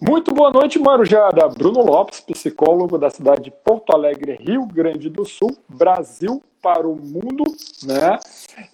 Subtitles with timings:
[0.00, 1.48] Muito boa noite, Marujada.
[1.48, 6.96] Bruno Lopes, psicólogo da cidade de Porto Alegre, Rio Grande do Sul, Brasil para o
[6.96, 7.44] mundo,
[7.84, 8.18] né?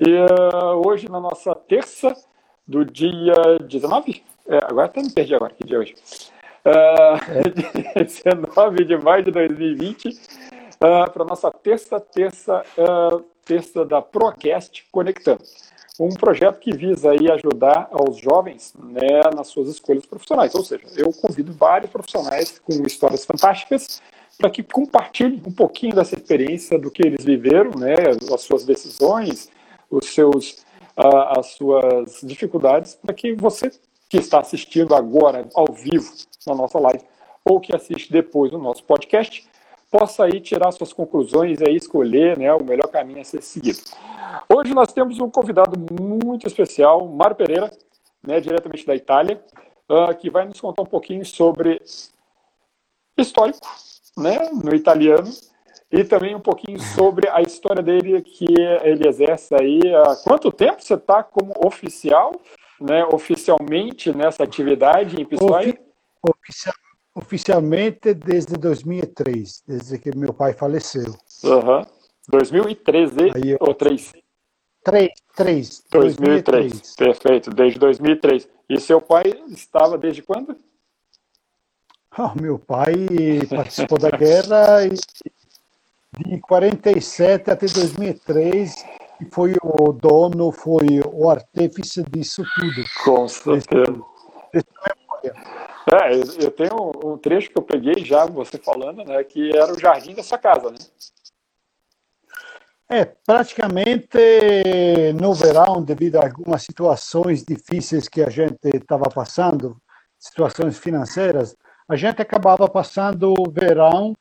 [0.01, 2.17] E uh, hoje, na nossa terça
[2.67, 5.95] do dia 19, é, agora até me perdi agora, que dia é hoje?
[6.63, 14.85] Uh, 19 de maio de 2020, uh, para nossa terça, terça, uh, terça da Procast
[14.93, 15.43] Conectando
[16.07, 20.55] um projeto que visa aí ajudar aos jovens né, nas suas escolhas profissionais.
[20.55, 24.01] Ou seja, eu convido vários profissionais com histórias fantásticas
[24.39, 27.95] para que compartilhem um pouquinho dessa experiência do que eles viveram, né,
[28.33, 29.51] as suas decisões,
[29.91, 30.65] os seus,
[30.97, 33.71] uh, as suas dificuldades, para que você
[34.09, 36.11] que está assistindo agora ao vivo
[36.47, 37.05] na nossa live
[37.45, 39.49] ou que assiste depois no nosso podcast
[39.91, 43.81] possa aí tirar suas conclusões e escolher né, o melhor caminho a ser seguido.
[44.49, 47.71] Hoje nós temos um convidado muito especial, Mário Pereira,
[48.23, 49.43] né, diretamente da Itália,
[49.89, 51.83] uh, que vai nos contar um pouquinho sobre
[53.19, 53.67] histórico,
[54.17, 55.31] né, no italiano,
[55.91, 58.47] e também um pouquinho sobre a história dele que
[58.83, 59.81] ele exerce aí.
[59.95, 62.33] Há quanto tempo você está como oficial,
[62.81, 65.77] né, oficialmente nessa atividade em Pissoia?
[66.23, 66.75] Oficial,
[67.21, 71.15] oficialmente desde 2003, desde que meu pai faleceu.
[71.45, 71.83] Uhum.
[72.29, 73.59] 2013 Aí eu...
[73.61, 74.13] ou 3?
[74.85, 75.85] 3, 3.
[75.91, 76.73] 2003.
[76.73, 76.97] 2003.
[76.97, 78.49] Perfeito, desde 2003.
[78.69, 80.57] E seu pai estava desde quando?
[82.19, 82.95] Oh, meu pai
[83.49, 84.87] participou da guerra
[86.19, 88.85] de 47 até 2003
[89.21, 92.85] e foi o dono, foi o artífice disso tudo.
[93.05, 94.03] Com certeza.
[94.53, 94.67] Esse,
[95.25, 99.73] esse é, eu tenho um trecho que eu peguei já, você falando, né, que era
[99.73, 100.79] o jardim dessa casa, né?
[102.89, 104.19] É, praticamente
[105.21, 109.77] no verão, devido a algumas situações difíceis que a gente estava passando,
[110.19, 111.57] situações financeiras,
[111.89, 114.17] a gente acabava passando o verão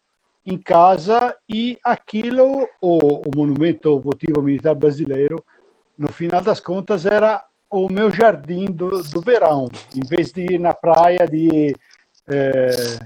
[0.46, 5.44] em casa e aquilo, o, o Monumento Votivo Militar Brasileiro,
[5.98, 9.70] no final das contas, era o meu jardim do, do verão.
[9.96, 11.76] Em vez de ir na praia, de
[12.28, 13.00] é,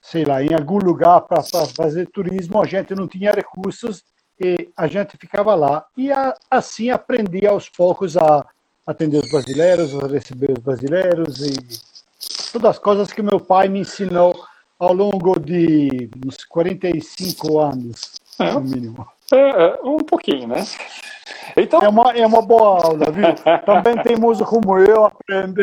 [0.00, 4.04] sei lá, em algum lugar para fazer turismo, a gente não tinha recursos
[4.38, 8.46] e a gente ficava lá e a, assim aprendi aos poucos a
[8.86, 11.56] atender os brasileiros, a receber os brasileiros e
[12.52, 14.34] todas as coisas que meu pai me ensinou
[14.78, 19.06] ao longo de uns 45 anos, é, no mínimo.
[19.32, 20.64] É, é, um pouquinho, né?
[21.56, 21.80] Então...
[21.80, 23.24] É, uma, é uma boa aula, viu?
[23.64, 25.62] Também tem música como eu, aprende.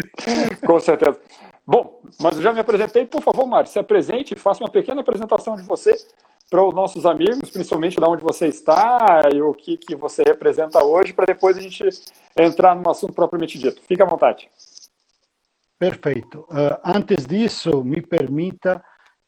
[0.66, 1.20] Com certeza.
[1.66, 3.06] Bom, mas eu já me apresentei.
[3.06, 5.96] Por favor, Mário, se apresente e faça uma pequena apresentação de você
[6.50, 10.84] para os nossos amigos, principalmente de onde você está e o que, que você representa
[10.84, 11.84] hoje, para depois a gente
[12.38, 13.82] entrar no assunto propriamente dito.
[13.88, 14.50] Fique à vontade.
[15.80, 16.46] Perfeito.
[16.50, 18.84] Uh, antes disso, me permita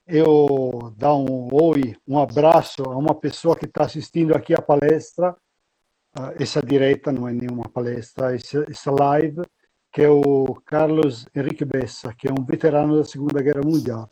[0.07, 5.35] eu dar um oi, um abraço a uma pessoa que está assistindo aqui a palestra,
[6.17, 9.41] uh, essa direita não é nenhuma palestra, essa, essa live,
[9.91, 14.09] que é o Carlos Henrique Bessa, que é um veterano da Segunda Guerra Mundial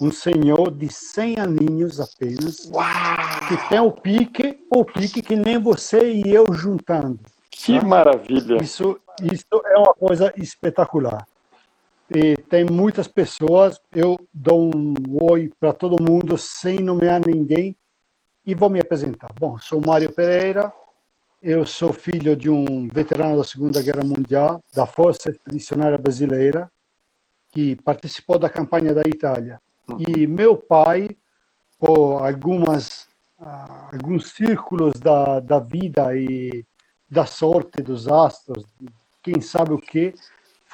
[0.00, 2.84] um senhor de 100 aninhos apenas, Uau!
[3.48, 7.20] que tem o pique, o pique que nem você e eu juntando.
[7.50, 7.86] Que tá?
[7.86, 8.62] maravilha!
[8.62, 11.26] Isso, isso é uma coisa espetacular.
[12.10, 17.74] E tem muitas pessoas, eu dou um oi para todo mundo sem nomear ninguém
[18.44, 19.32] e vou me apresentar.
[19.40, 20.72] Bom, sou Mário Pereira,
[21.42, 26.70] eu sou filho de um veterano da Segunda Guerra Mundial, da Força Expedicionária Brasileira,
[27.50, 29.60] que participou da campanha da Itália.
[30.08, 31.08] E meu pai,
[31.78, 33.04] por algumas,
[33.38, 36.64] uh, alguns círculos da, da vida e
[37.10, 38.64] da sorte dos astros,
[39.22, 40.14] quem sabe o que,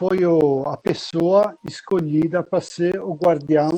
[0.00, 3.68] foi o, a pessoa escolhida para ser o guardião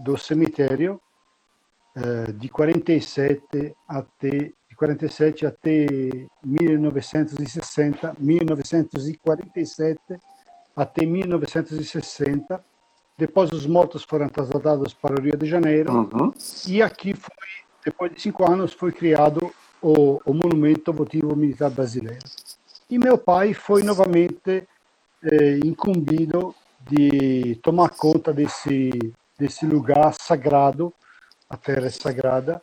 [0.00, 1.00] do cemitério
[1.96, 5.86] uh, de 47 até de 47 até
[6.44, 9.98] 1960, 1947
[10.76, 12.62] até 1960
[13.16, 16.34] depois os mortos foram trasladados para o Rio de Janeiro uhum.
[16.68, 17.32] e aqui foi,
[17.82, 19.50] depois de cinco anos, foi criado
[19.80, 22.24] o, o Monumento Votivo Militar Brasileiro.
[22.90, 24.68] E meu pai foi novamente
[25.22, 26.54] eh, incumbido
[26.88, 28.90] de tomar conta desse
[29.42, 30.92] desse lugar sagrado,
[31.50, 32.62] a terra é sagrada,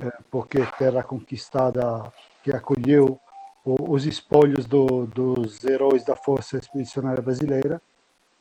[0.00, 3.18] eh, porque é terra conquistada que acolheu
[3.64, 7.80] os espólios do, dos heróis da Força Expedicionária Brasileira.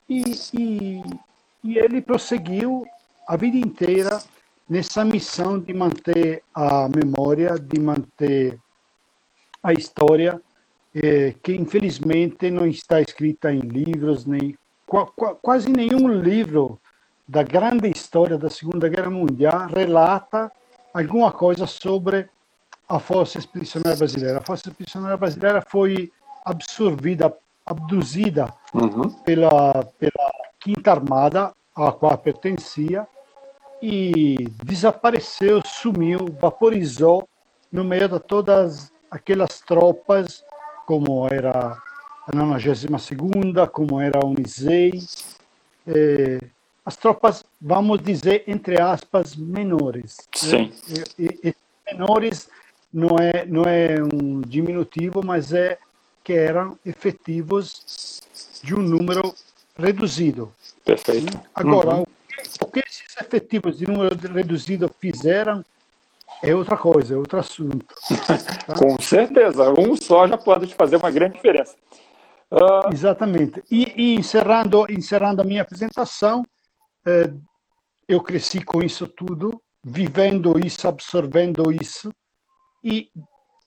[0.09, 0.23] E,
[0.53, 1.03] e,
[1.63, 2.87] e ele prosseguiu
[3.27, 4.19] a vida inteira
[4.67, 8.57] nessa missão de manter a memória, de manter
[9.61, 10.41] a história,
[10.93, 14.57] eh, que infelizmente não está escrita em livros nem
[15.41, 16.79] quase nenhum livro
[17.27, 20.51] da grande história da Segunda Guerra Mundial relata
[20.91, 22.27] alguma coisa sobre
[22.87, 24.39] a Força Expedicionária Brasileira.
[24.39, 26.11] A Força Expedicionária Brasileira foi
[26.43, 27.31] absorvida,
[27.63, 29.09] abduzida uhum.
[29.23, 33.07] pela, pela Quinta Armada, a qual pertencia,
[33.79, 37.29] e desapareceu, sumiu, vaporizou
[37.71, 40.43] no meio de todas aquelas tropas,
[40.89, 41.77] como era
[42.25, 45.03] a 92ª, como era a Unisei,
[45.85, 46.39] eh,
[46.83, 50.17] as tropas, vamos dizer, entre aspas, menores.
[50.33, 50.73] Sim.
[50.87, 51.03] Né?
[51.19, 51.55] E, e,
[51.91, 52.49] menores
[52.91, 55.77] não é, não é um diminutivo, mas é
[56.23, 58.23] que eram efetivos
[58.63, 59.35] de um número
[59.77, 60.51] reduzido.
[60.83, 61.39] Perfeito.
[61.53, 62.05] Agora, uhum.
[62.61, 65.63] o que esses efetivos de número reduzido fizeram
[66.43, 67.85] é outra coisa, é outro assunto.
[68.27, 68.73] Tá?
[68.77, 71.75] Com certeza, um só já pode fazer uma grande diferença.
[72.51, 72.91] Uh...
[72.91, 73.63] Exatamente.
[73.69, 76.43] E, e, encerrando, encerrando a minha apresentação,
[77.05, 77.31] eh,
[78.07, 82.11] eu cresci com isso tudo, vivendo isso, absorvendo isso,
[82.83, 83.09] e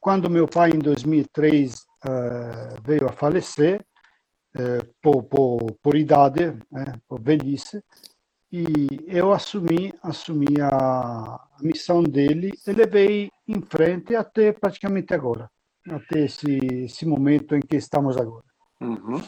[0.01, 3.81] quando meu pai, em 2003, uh, veio a falecer,
[4.57, 7.81] uh, por, por, por, idade, né, por velhice,
[8.53, 15.49] e eu assumi, assumi a, missão dele e levei em frente até praticamente agora,
[15.89, 18.45] até esse, esse momento em que estamos agora.
[18.81, 19.23] Uhum.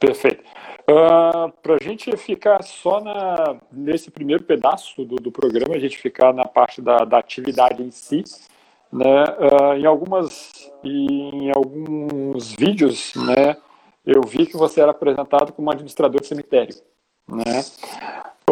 [0.00, 0.42] Perfeito.
[0.88, 5.78] Uh, ah, Para a gente ficar só na, nesse primeiro pedaço do, do programa, a
[5.78, 8.24] gente ficar na parte da, da atividade em si,
[8.92, 9.24] né?
[9.24, 10.50] Uh, em algumas
[10.82, 13.56] em alguns vídeos, né,
[14.04, 16.74] eu vi que você era apresentado como administrador de cemitério,
[17.28, 17.62] né?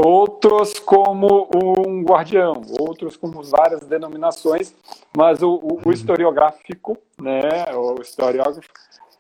[0.04, 4.72] Outros como um guardião, outros como várias denominações,
[5.16, 7.40] mas o, o, o historiográfico, né,
[7.74, 8.68] o historiógrafo,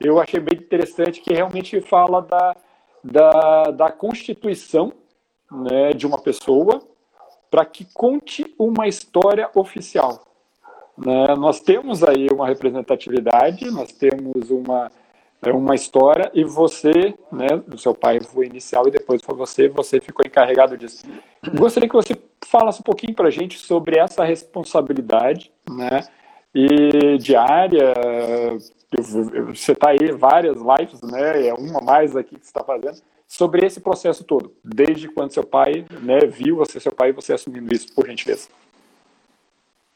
[0.00, 2.56] eu achei bem interessante que realmente fala da,
[3.02, 4.92] da, da constituição
[5.50, 6.80] né, de uma pessoa
[7.50, 10.22] para que conte uma história oficial.
[10.96, 11.34] Né?
[11.36, 14.92] Nós temos aí uma representatividade, nós temos uma,
[15.42, 19.68] é, uma história, e você, né, o seu pai foi inicial e depois foi você,
[19.68, 21.06] você ficou encarregado disso.
[21.54, 26.00] Gostaria que você falasse um pouquinho para a gente sobre essa responsabilidade, né,
[26.54, 27.94] e diária,
[28.96, 32.98] você está aí várias lives, né, é uma mais aqui que você está fazendo,
[33.28, 37.72] sobre esse processo todo, desde quando seu pai né, viu você, seu pai, você assumindo
[37.72, 38.48] isso, por gentileza.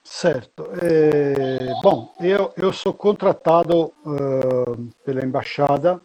[0.04, 0.68] Certo.
[0.80, 6.00] É, bom, eu, eu sou contratado uh, pela embaixada.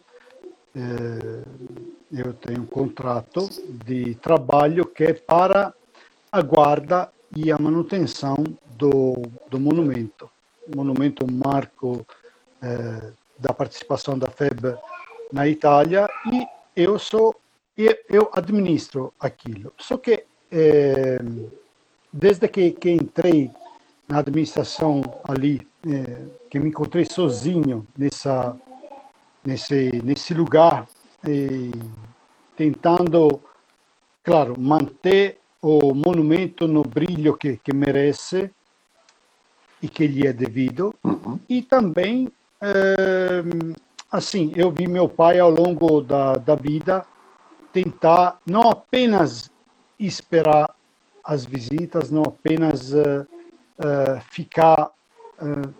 [0.74, 1.42] É,
[2.12, 3.48] eu tenho um contrato
[3.84, 5.74] de trabalho que é para
[6.30, 8.36] a guarda e a manutenção
[8.76, 9.14] do,
[9.50, 10.30] do monumento.
[10.72, 12.06] O monumento marco
[12.62, 14.76] é, da participação da FEB
[15.32, 16.46] na Itália e
[16.76, 17.34] eu sou
[17.76, 19.72] eu, eu administro aquilo.
[19.78, 21.18] Só que é,
[22.12, 23.50] desde que, que entrei
[24.08, 28.56] na administração ali, é, que me encontrei sozinho nessa,
[29.44, 30.86] nesse, nesse lugar,
[31.26, 31.70] e
[32.56, 33.40] tentando,
[34.24, 38.50] claro, manter o monumento no brilho que, que merece
[39.82, 41.38] e que lhe é devido, uhum.
[41.48, 43.42] e também, é,
[44.10, 47.04] assim, eu vi meu pai ao longo da, da vida
[47.72, 49.50] tentar não apenas
[49.98, 50.74] esperar
[51.22, 53.26] as visitas, não apenas uh,
[53.78, 54.90] uh, ficar,
[55.40, 55.74] uh,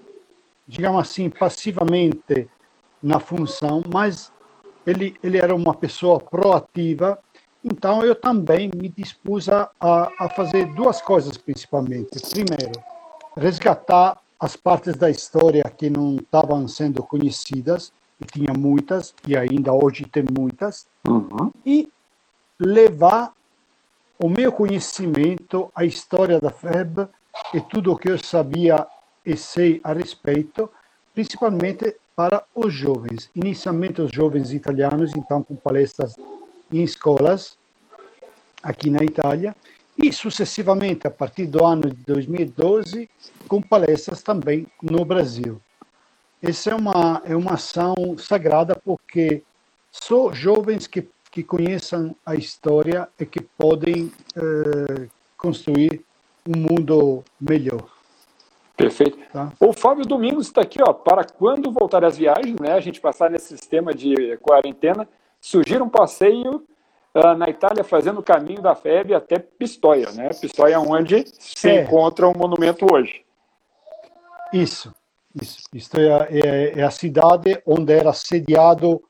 [0.66, 2.48] digamos assim, passivamente
[3.02, 4.32] na função, mas
[4.86, 7.18] ele, ele era uma pessoa proativa,
[7.62, 12.18] então eu também me dispus a, a fazer duas coisas principalmente.
[12.30, 12.80] Primeiro,
[13.36, 19.72] resgatar as partes da história que não estavam sendo conhecidas, e tinha muitas, e ainda
[19.72, 21.52] hoje tem muitas, uhum.
[21.64, 21.88] e
[22.58, 23.32] levar
[24.18, 27.08] o meu conhecimento, a história da FEB
[27.52, 28.86] e tudo o que eu sabia
[29.24, 30.70] e sei a respeito,
[31.14, 33.30] principalmente para os jovens.
[33.34, 36.16] Inicialmente os jovens italianos, então com palestras
[36.72, 37.56] em escolas
[38.62, 39.54] aqui na Itália,
[39.96, 43.08] e sucessivamente, a partir do ano de 2012,
[43.48, 45.60] com palestras também no Brasil.
[46.40, 49.42] Essa é uma, é uma ação sagrada porque
[49.90, 56.04] só jovens que, que conheçam a história e que podem eh, construir
[56.48, 57.84] um mundo melhor.
[58.76, 59.18] Perfeito.
[59.32, 59.52] Tá?
[59.60, 63.28] O Fábio Domingos está aqui, ó, para quando voltar às viagens, né, a gente passar
[63.28, 65.06] nesse sistema de quarentena,
[65.40, 66.64] surgir um passeio
[67.14, 70.28] uh, na Itália fazendo o caminho da FEB até Pistoia, né?
[70.28, 71.82] Pistoia é onde se é.
[71.82, 73.24] encontra o um monumento hoje.
[74.52, 74.94] Isso,
[75.40, 75.58] isso.
[75.70, 79.02] Pistoia é, é, a cidade onde era sediado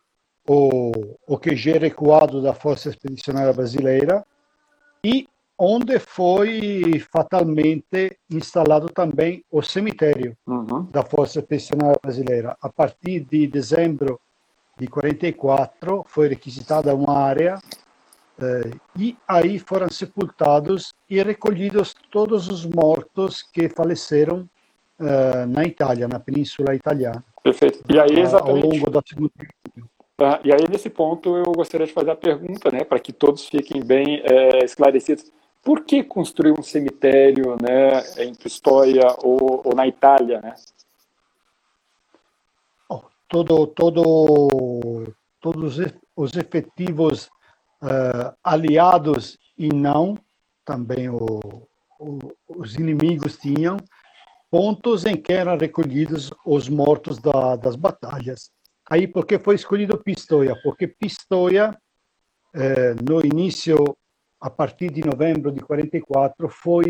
[0.49, 0.91] o,
[1.27, 4.25] o QG recuado da Força Expedicionária Brasileira
[5.05, 5.29] e
[5.59, 10.87] onde foi fatalmente instalado também o cemitério uhum.
[10.91, 12.57] da Força Expedicionária Brasileira.
[12.63, 14.21] A partir de dezembro
[14.79, 17.59] de 44 foi requisitada uma área
[18.41, 24.49] eh, e aí foram sepultados e recolhidos todos os mortos que faleceram
[25.01, 27.25] eh, na Itália, na Península Italiana.
[27.43, 27.81] Perfeito.
[27.93, 30.41] E aí exatamente ao longo da Segunda Guerra.
[30.45, 33.83] e aí nesse ponto eu gostaria de fazer a pergunta, né, para que todos fiquem
[33.83, 35.33] bem é, esclarecidos.
[35.69, 40.55] Por que construir um cemitério, né, em Pistoia ou, ou na Itália, né?
[43.29, 45.77] Todo, todo, todos
[46.17, 47.27] os efetivos
[47.83, 50.17] uh, aliados e não,
[50.65, 51.39] também o,
[52.01, 53.77] o, os inimigos tinham,
[54.51, 58.51] pontos em que eram recolhidos os mortos da, das batalhas.
[58.89, 60.59] Aí, porque foi escolhido Pistoia?
[60.63, 61.79] Porque Pistoia,
[62.55, 63.77] eh, no início,
[64.41, 66.85] a partir de novembro de 44, foi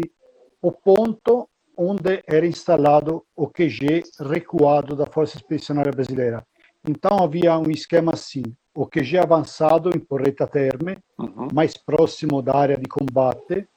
[0.61, 6.45] o ponto onde era instalado o QG recuado da Força Expedicionária Brasileira.
[6.87, 8.43] Então havia um esquema assim:
[8.75, 11.49] o QG avançado em Porreta Terme, uhum.
[11.53, 13.69] mais próximo da área de combate,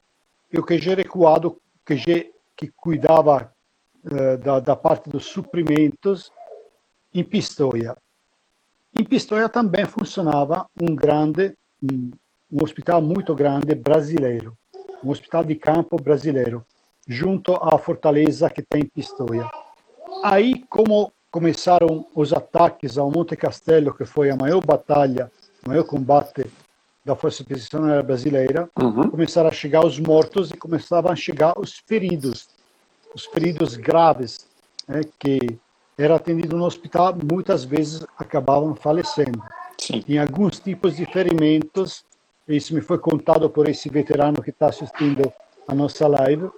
[0.52, 3.54] e o QG recuado, o QG que cuidava
[4.06, 6.32] uh, da, da, parte dos suprimentos,
[7.14, 7.96] em Pistoia.
[8.98, 12.12] Em Pistoia também funcionava um grande, um,
[12.52, 14.58] um hospital muito grande brasileiro,
[15.04, 16.66] um hospital de campo brasileiro,
[17.08, 19.50] junto à fortaleza que tem em Pistoia.
[20.24, 25.32] Aí, como começaram os ataques ao Monte Castelo, que foi a maior batalha,
[25.66, 26.46] o maior combate
[27.06, 29.10] da Força Expedicionária Brasileira, uhum.
[29.10, 32.50] começaram a chegar os mortos e começavam a chegar os feridos,
[33.16, 34.46] os feridos graves,
[34.88, 35.58] né, que
[35.98, 39.42] era atendido no hospital, muitas vezes acabavam falecendo.
[39.80, 40.04] Sim.
[40.08, 42.04] Em alguns tipos de ferimentos,
[42.48, 45.32] isso me foi contado por esse veterano que está assistindo
[45.68, 46.54] a nossa live, uh,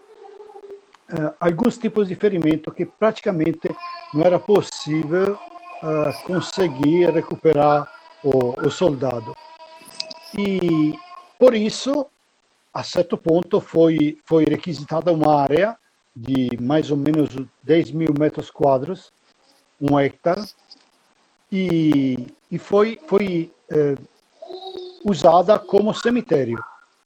[1.39, 3.69] alguns tipos de ferimento que praticamente
[4.13, 7.91] não era possível uh, conseguir recuperar
[8.23, 9.35] o, o soldado.
[10.37, 10.93] E
[11.37, 12.07] por isso,
[12.73, 15.77] a certo ponto, foi, foi requisitada uma área
[16.15, 17.29] de mais ou menos
[17.63, 19.11] 10 mil metros quadrados,
[19.81, 20.47] um hectare,
[21.51, 23.95] e, e foi, foi eh,
[25.03, 26.63] usada como cemitério.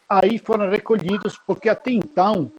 [0.08, 2.52] Aí foram recolhidos, porque até então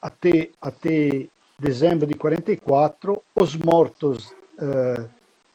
[0.00, 1.26] até, até
[1.58, 5.08] dezembro de 44, os mortos uh,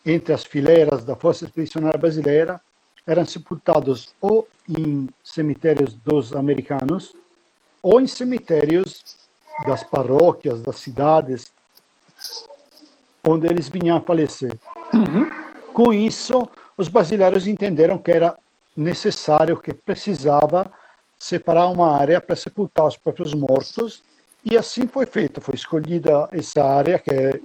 [0.06, 2.60] entre as fileiras da Força Expedicionária Brasileira
[3.06, 7.16] eram sepultados ou em cemitérios dos americanos
[7.82, 9.18] ou em cemitérios
[9.66, 11.52] das paróquias, das cidades,
[13.24, 14.58] onde eles vinham a falecer.
[14.94, 15.30] Uhum.
[15.74, 18.38] Com isso, os brasileiros entenderam que era
[18.82, 20.72] necessário, que precisava
[21.18, 24.04] separar uma área para sepultar os próprios mortos
[24.44, 27.40] e assim foi feito, foi escolhida essa área que é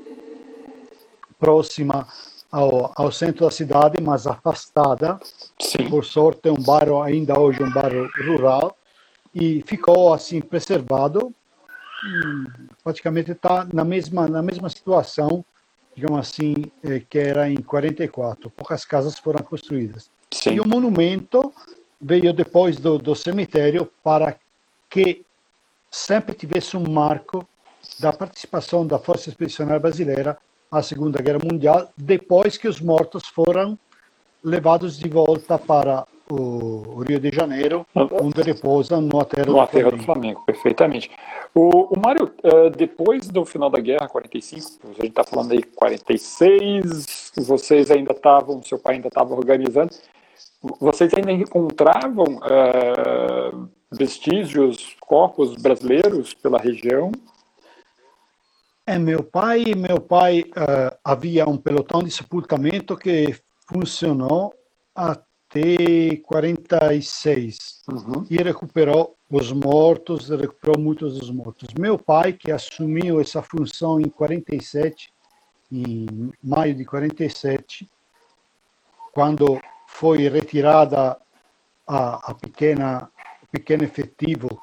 [1.39, 2.09] próxima
[2.51, 5.21] ao, ao centro da cidade, mas afastada.
[5.61, 5.91] Sim.
[5.91, 8.75] Por sorte, é um bairro, ainda hoje um bairro rural,
[9.35, 11.35] e ficou assim preservado.
[12.83, 15.45] praticamente está na mesma, na mesma situação,
[15.95, 18.51] digamos assim, eh, que era em 44.
[18.51, 20.11] Poucas casas foram construídas.
[20.33, 20.55] Sim.
[20.55, 21.53] E o monumento
[22.01, 24.37] veio depois do, do cemitério para
[24.89, 25.25] que
[25.91, 27.47] sempre tivesse um marco
[27.99, 30.37] da participação da Força Expedicionária Brasileira
[30.71, 33.79] à Segunda Guerra Mundial, depois que os mortos foram
[34.43, 39.99] levados de volta para o Rio de Janeiro, onde repousam no aterro, no aterro do,
[39.99, 39.99] Flamengo.
[39.99, 40.43] do Flamengo.
[40.45, 41.11] Perfeitamente.
[41.55, 45.63] O, o Mário, uh, depois do final da guerra, 45, a gente está falando aí
[45.63, 49.93] 46, vocês ainda estavam, seu pai ainda estava organizando,
[50.81, 57.13] vocês ainda encontravam uh, vestígios, corpos brasileiros pela região?
[58.87, 63.37] É, meu pai, meu pai uh, havia um pelotão de sepultamento que
[63.69, 64.55] funcionou
[64.95, 68.27] até 46 uhum.
[68.31, 71.69] e recuperou os mortos, recuperou muitos dos mortos.
[71.79, 75.13] Meu pai, que assumiu essa função em 47,
[75.73, 77.89] em maio de 47,
[79.13, 79.61] quando
[79.99, 81.17] foi retirada
[81.87, 83.11] a, a pequena
[83.51, 84.61] pequeno efetivo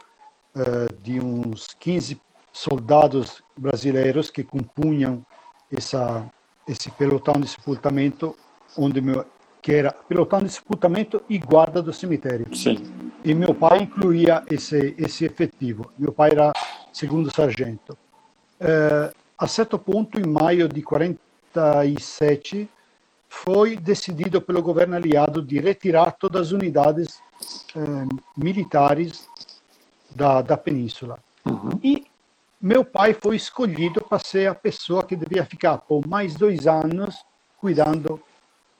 [0.55, 2.21] uh, de uns 15
[2.51, 5.25] soldados brasileiros que compunham
[5.75, 6.29] essa,
[6.67, 8.35] esse pelotão de sepultamento,
[8.77, 9.25] onde meu,
[9.59, 12.45] que era pelotão de sepultamento e guarda do cemitério.
[12.55, 12.77] Sim.
[13.23, 15.91] E meu pai incluía esse, esse efetivo.
[15.97, 16.53] Meu pai era
[16.91, 17.97] segundo sargento.
[18.61, 22.69] Uh, a certo ponto, em maio de 47,
[23.33, 27.19] foi decidido pelo governo aliado de retirar todas as unidades
[27.75, 29.27] eh, militares
[30.15, 31.17] da, da península.
[31.45, 31.79] Uhum.
[31.83, 32.05] E
[32.61, 37.25] meu pai foi escolhido para ser a pessoa que devia ficar por mais dois anos
[37.59, 38.21] cuidando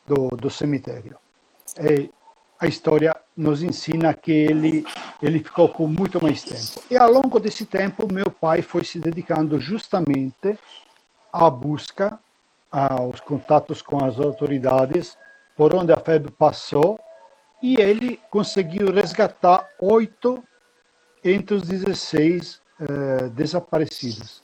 [0.08, 1.18] do, do cemitério.
[1.78, 2.10] E
[2.60, 4.86] a história nos ensina que ele
[5.22, 6.86] ele ficou por muito mais tempo.
[6.90, 10.58] E ao longo desse tempo, meu pai foi se dedicando justamente
[11.32, 12.20] à busca,
[12.74, 15.16] aos contatos com as autoridades,
[15.56, 17.00] por onde a febre passou,
[17.62, 20.44] e ele conseguiu resgatar oito
[21.24, 24.42] entre os 16 eh, desaparecidos.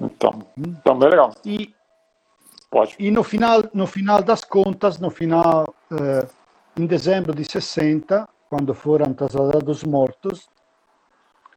[0.00, 1.34] Então, então bem legal.
[1.44, 1.74] E,
[2.70, 2.94] Pode.
[2.98, 6.26] E no final, no final das contas, no final, eh,
[6.78, 10.48] em dezembro de 60, quando foram trasladados mortos,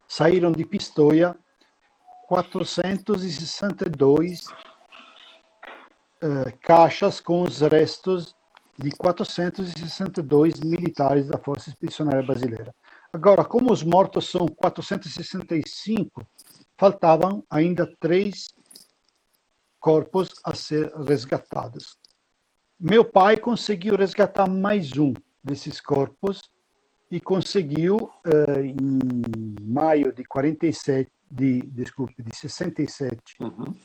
[0.08, 1.36] saíram de Pistoia
[2.28, 4.48] 462
[6.22, 8.36] eh, caixas com os restos
[8.78, 12.74] de 462 militares da Força Expedicionária Brasileira.
[13.12, 16.26] Agora, como os mortos são 465,
[16.78, 18.54] faltavam ainda três
[19.80, 21.98] corpos a ser resgatados.
[22.80, 25.14] Meu pai conseguiu resgatar mais um
[25.44, 26.42] desses corpos
[27.10, 28.78] e conseguiu, uh, em
[29.62, 33.76] maio de 47, de, desculpe, de 67, uhum.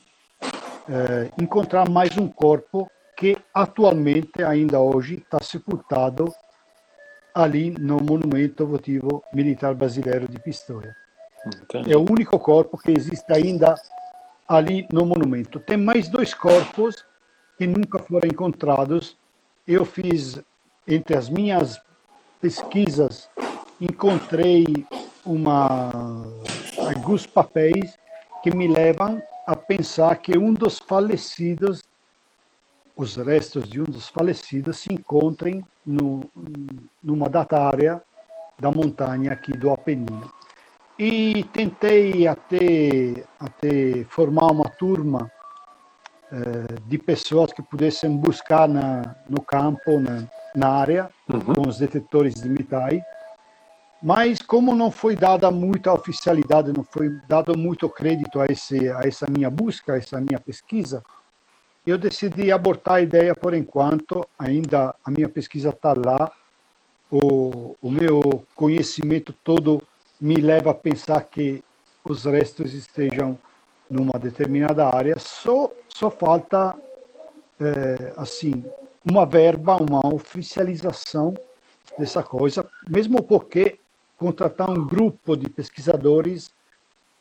[0.87, 6.33] Uh, encontrar mais um corpo que atualmente, ainda hoje, está sepultado
[7.33, 10.95] ali no Monumento Votivo Militar Brasileiro de Pistoia.
[11.45, 11.91] Entendi.
[11.91, 13.75] É o único corpo que existe ainda
[14.47, 15.59] ali no monumento.
[15.59, 17.05] Tem mais dois corpos
[17.57, 19.17] que nunca foram encontrados.
[19.67, 20.41] Eu fiz,
[20.87, 21.81] entre as minhas
[22.39, 23.29] pesquisas,
[23.79, 24.65] encontrei
[25.25, 26.23] uma,
[26.77, 27.97] alguns papéis
[28.41, 31.81] que me levam a pensar que um dos falecidos,
[32.97, 36.29] os restos de um dos falecidos, se encontrem no,
[37.01, 38.03] numa datária
[38.59, 40.29] da montanha aqui do Apenino.
[40.99, 45.31] E tentei até, até formar uma turma
[46.29, 51.53] eh, de pessoas que pudessem buscar na, no campo, na, na área, uhum.
[51.53, 53.01] com os detectores de metais.
[54.01, 59.01] Mas como não foi dada muita oficialidade, não foi dado muito crédito a, esse, a
[59.01, 61.03] essa minha busca, a essa minha pesquisa,
[61.85, 64.27] eu decidi abortar a ideia por enquanto.
[64.37, 66.31] Ainda a minha pesquisa está lá,
[67.09, 69.81] o, o meu conhecimento todo
[70.19, 71.63] me leva a pensar que
[72.03, 73.37] os restos estejam
[73.89, 75.17] numa determinada área.
[75.17, 76.75] Só, só falta,
[77.59, 78.63] é, assim,
[79.03, 81.33] uma verba, uma oficialização
[81.97, 83.79] dessa coisa, mesmo porque
[84.17, 86.51] contratar um grupo de pesquisadores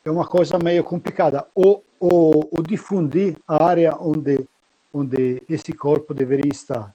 [0.05, 1.47] é uma coisa meio complicada.
[1.55, 4.47] Ou, ou, ou difundir a área onde,
[4.93, 6.95] onde esse corpo deveria estar.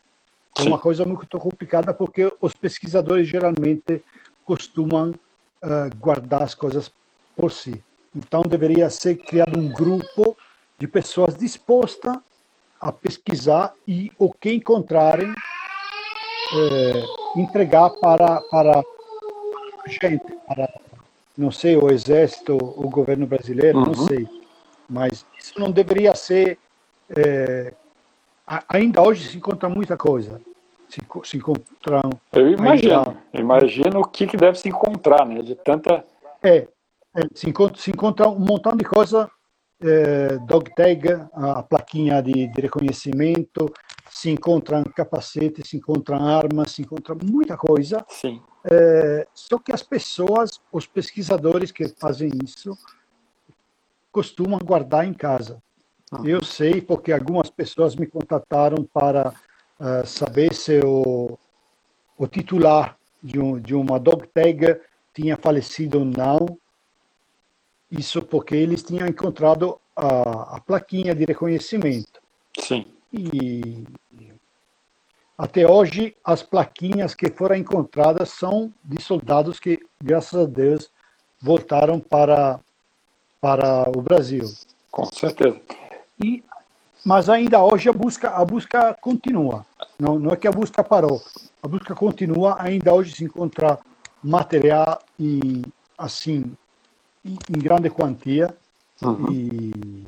[0.58, 4.04] É uma coisa muito complicada porque os pesquisadores geralmente
[4.44, 5.12] costumam
[5.64, 6.92] uh, guardar as coisas
[7.36, 7.82] por si.
[8.14, 10.36] Então, deveria ser criado um grupo
[10.78, 12.18] de pessoas dispostas
[12.80, 15.34] a pesquisar e o que encontrarem
[17.36, 18.84] entregar para, para
[19.88, 20.70] gente, para,
[21.38, 23.86] não sei, o exército, o governo brasileiro, uhum.
[23.86, 24.28] não sei.
[24.90, 26.58] Mas isso não deveria ser.
[27.16, 27.74] É,
[28.68, 30.42] ainda hoje se encontra muita coisa.
[30.90, 32.10] Se, se encontram.
[32.34, 33.00] Eu imagino.
[33.00, 33.18] Ainda...
[33.34, 35.42] Imagino o que, que deve se encontrar, né?
[35.42, 36.04] De tanta.
[36.44, 36.68] É,
[37.16, 39.30] é, se, encontra, se encontra um montão de coisa,
[39.82, 43.72] é, dog tag, a plaquinha de, de, reconhecimento,
[44.10, 48.06] se encontram capacetes, se encontram armas, se encontra muita coisa.
[48.10, 48.42] Sim.
[48.64, 52.78] É, só que as pessoas, os pesquisadores que fazem isso,
[54.12, 55.62] costumam guardar em casa.
[56.12, 56.26] Uhum.
[56.28, 59.34] Eu sei porque algumas pessoas me contataram para
[59.80, 61.38] uh, saber se o,
[62.18, 64.80] o titular de, um, de uma dog tag
[65.14, 66.58] tinha falecido ou não.
[67.90, 72.22] Isso porque eles tinham encontrado a, a plaquinha de reconhecimento.
[72.60, 72.86] Sim.
[73.14, 73.84] E
[75.38, 80.92] até hoje, as plaquinhas que foram encontradas são de soldados que, graças a Deus,
[81.42, 82.60] voltaram para,
[83.40, 84.46] para o Brasil.
[84.92, 85.60] Com certeza.
[86.24, 86.44] E,
[87.04, 89.66] mas ainda hoje a busca, a busca continua.
[90.00, 91.22] Não, não é que a busca parou.
[91.64, 92.62] A busca continua.
[92.62, 93.80] Ainda hoje se encontra
[94.24, 95.64] material e
[95.98, 96.56] assim
[97.26, 98.56] em grande quantia.
[99.02, 99.32] Uhum.
[99.32, 100.06] E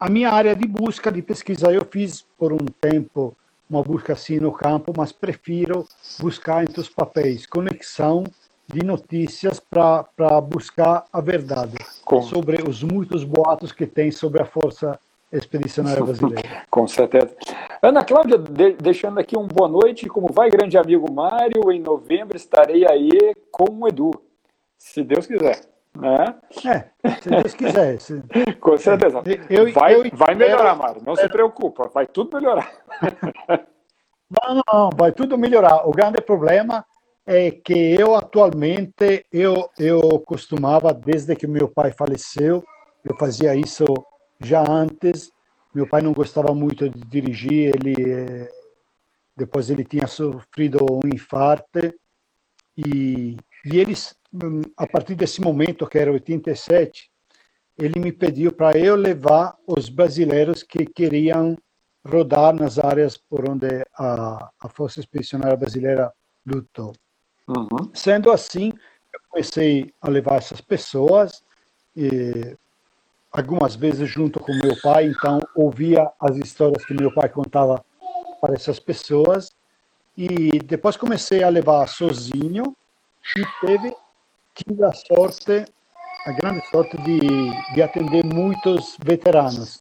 [0.00, 3.36] a minha área de busca, de pesquisa, eu fiz por um tempo
[3.72, 5.86] uma busca assim no campo, mas prefiro
[6.20, 8.24] buscar entre os papéis, conexão
[8.66, 12.22] de notícias para buscar a verdade Com...
[12.22, 14.98] sobre os muitos boatos que tem sobre a Força
[15.32, 16.42] expedicionária brasileira.
[16.70, 17.34] Com certeza.
[17.82, 20.06] Ana Cláudia, de, deixando aqui um boa noite.
[20.06, 21.72] Como vai, grande amigo Mário?
[21.72, 24.10] Em novembro estarei aí com o Edu,
[24.78, 25.71] se Deus quiser.
[25.94, 26.34] Né?
[26.64, 28.00] É, se Deus quiser.
[28.00, 28.22] Se...
[28.60, 29.22] Com certeza.
[29.48, 31.02] Eu, vai, eu vai melhorar, Mário.
[31.04, 32.70] Não se preocupa, vai tudo melhorar.
[34.32, 35.86] Não, não, vai tudo melhorar.
[35.86, 36.82] O grande problema
[37.26, 42.64] é que eu atualmente eu eu costumava desde que meu pai faleceu,
[43.04, 43.84] eu fazia isso
[44.40, 45.30] já antes.
[45.74, 48.48] Meu pai não gostava muito de dirigir, ele
[49.36, 51.92] depois ele tinha sofrido um infarto
[52.76, 54.14] e, e eles
[54.76, 57.10] a partir desse momento que era 87,
[57.78, 61.56] ele me pediu para eu levar os brasileiros que queriam
[62.06, 66.12] rodar nas áreas por onde a, a Força Expedicionária Brasileira
[66.46, 66.92] lutou.
[67.48, 67.90] Uhum.
[67.94, 68.72] Sendo assim,
[69.12, 71.44] eu comecei a levar essas pessoas,
[71.96, 72.56] e,
[73.30, 77.84] algumas vezes junto com meu pai, então ouvia as histórias que meu pai contava
[78.40, 79.50] para essas pessoas,
[80.16, 82.76] e depois comecei a levar sozinho,
[83.36, 83.94] e teve,
[84.54, 85.64] tive a sorte,
[86.26, 87.18] a grande sorte de,
[87.74, 89.80] de atender muitos veteranos.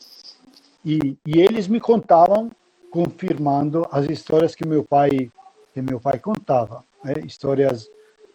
[0.86, 2.49] E, e eles me contavam,
[2.89, 5.32] confirmando as histórias que meu pai
[5.73, 7.13] que meu pai contava né?
[7.25, 7.89] histórias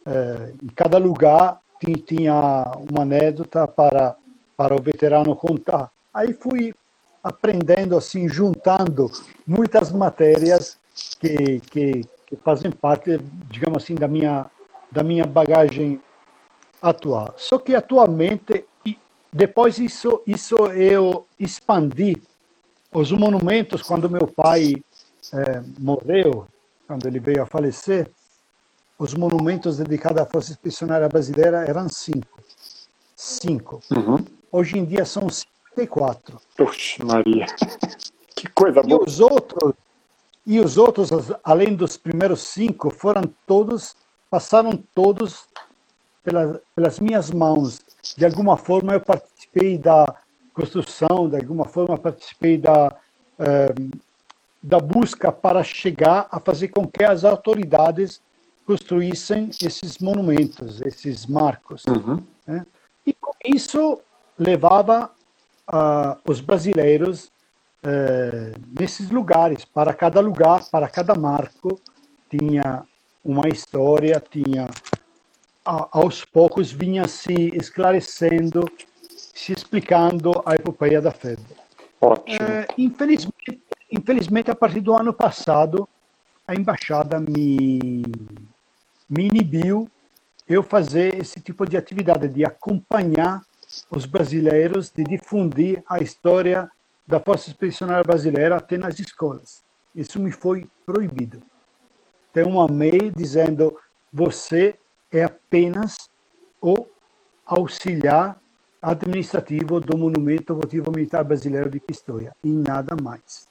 [0.06, 4.16] é, em cada lugar tinha, tinha uma anedota para
[4.56, 5.90] para o veterano contar.
[6.12, 6.74] Aí fui
[7.22, 9.10] aprendendo assim, juntando
[9.46, 10.78] muitas matérias
[11.20, 13.18] que, que, que fazem parte,
[13.50, 14.46] digamos assim, da minha
[14.90, 16.00] da minha bagagem
[16.80, 17.34] atual.
[17.36, 18.64] Só que atualmente
[19.32, 22.16] depois isso isso eu expandi
[22.92, 24.76] os monumentos quando meu pai
[25.32, 26.46] é, morreu,
[26.86, 28.10] quando ele veio a falecer,
[28.98, 32.40] os monumentos dedicados à Força Expedicionária Brasileira eram cinco.
[33.14, 33.80] Cinco.
[33.90, 34.24] Uhum.
[34.50, 36.40] Hoje em dia são 54.
[36.56, 37.46] Puxa, Maria.
[38.36, 39.00] Que coisa boa.
[39.00, 39.72] E os outros,
[40.44, 41.08] e os outros,
[41.42, 43.96] além dos primeiros cinco, foram todos,
[44.30, 45.46] passaram todos
[46.22, 47.80] pelas, pelas minhas mãos.
[48.16, 50.06] De alguma forma eu participei da
[50.52, 52.96] construção, de alguma forma participei da,
[53.38, 53.74] eh,
[54.62, 58.20] da busca para chegar a fazer com que as autoridades
[58.66, 61.84] construíssem esses monumentos, esses marcos.
[61.86, 62.22] Uhum.
[62.46, 62.66] Né?
[63.06, 64.00] E com isso
[64.36, 65.10] levava
[65.68, 67.26] uh, os brasileiros
[67.84, 69.64] uh, nesses lugares.
[69.64, 71.80] Para cada lugar, para cada marco,
[72.28, 72.84] tinha
[73.26, 74.68] uma história, tinha
[75.64, 78.70] aos poucos vinha se esclarecendo,
[79.08, 81.44] se explicando a epopeia da febre.
[82.00, 82.36] Ótimo.
[82.36, 85.88] Uh, infelizmente, infelizmente, a partir do ano passado,
[86.46, 88.02] a embaixada me
[89.08, 89.88] me inibiu
[90.48, 93.42] eu fazer esse tipo de atividade, de acompanhar
[93.90, 96.70] os brasileiros, de difundir a história
[97.06, 99.64] da Força Expedicionária Brasileira até nas escolas.
[99.94, 101.42] Isso me foi proibido.
[102.36, 103.78] Tem uma MEI dizendo
[104.12, 104.74] você
[105.10, 105.96] é apenas
[106.60, 106.86] o
[107.46, 108.38] auxiliar
[108.82, 113.48] administrativo do Monumento Votivo Militar Brasileiro de Pistoia e nada mais.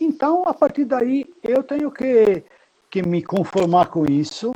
[0.00, 2.42] Então, a partir daí, eu tenho que,
[2.90, 4.52] que me conformar com isso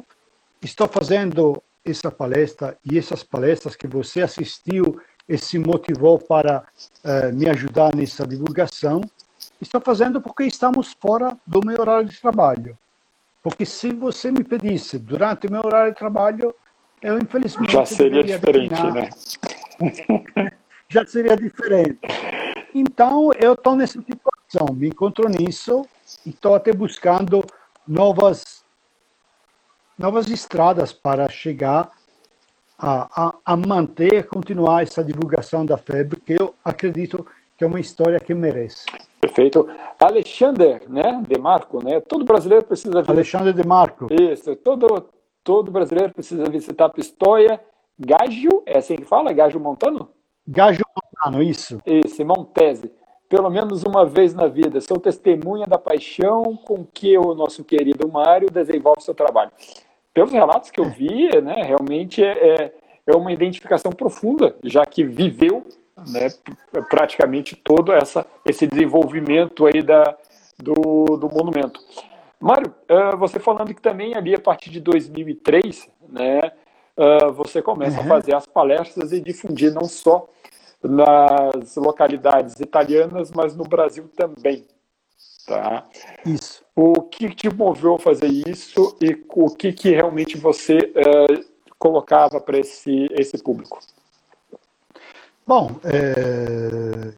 [0.60, 6.66] estou fazendo essa palestra e essas palestras que você assistiu e se motivou para
[7.04, 9.00] uh, me ajudar nessa divulgação,
[9.60, 12.76] estou fazendo porque estamos fora do meu horário de trabalho.
[13.44, 16.54] Porque se você me pedisse durante o meu horário de trabalho,
[17.02, 19.10] eu infelizmente já seria diferente, né?
[20.88, 22.00] já seria diferente.
[22.74, 25.86] Então eu estou nessa situação, me encontro nisso
[26.24, 27.44] e estou até buscando
[27.86, 28.64] novas
[29.98, 31.90] novas estradas para chegar
[32.78, 37.26] a, a, a manter, continuar essa divulgação da febre, que eu acredito
[37.56, 38.86] que é uma história que merece.
[39.20, 39.68] Perfeito.
[39.98, 42.00] Alexander, né, de Marco, né?
[42.00, 43.12] Todo brasileiro precisa visitar.
[43.12, 44.06] Alexandre de Marco.
[44.10, 44.54] Isso.
[44.56, 45.06] Todo
[45.42, 47.60] todo brasileiro precisa visitar Pistoia.
[47.98, 49.32] Gágio, é assim que fala?
[49.32, 50.08] Gágio Montano?
[50.46, 51.80] Gágio Montano, isso.
[51.86, 52.90] Isso, Montese.
[53.28, 54.80] Pelo menos uma vez na vida.
[54.80, 59.50] Sou testemunha da paixão com que o nosso querido Mário desenvolve seu trabalho
[60.14, 62.72] pelos relatos que eu vi, né, realmente é, é,
[63.04, 65.64] é uma identificação profunda, já que viveu
[66.08, 66.28] né,
[66.88, 70.16] praticamente todo essa, esse desenvolvimento aí da,
[70.58, 71.80] do, do monumento.
[72.40, 76.52] Mário, uh, você falando que também ali a partir de 2003, né,
[76.96, 78.06] uh, você começa uhum.
[78.06, 80.28] a fazer as palestras e difundir não só
[80.82, 84.66] nas localidades italianas, mas no Brasil também.
[85.46, 85.84] Tá?
[86.24, 86.62] Isso.
[86.74, 91.44] O que te moveu a fazer isso e o que, que realmente você uh,
[91.78, 93.78] colocava para esse, esse público?
[95.46, 97.12] Bom, é...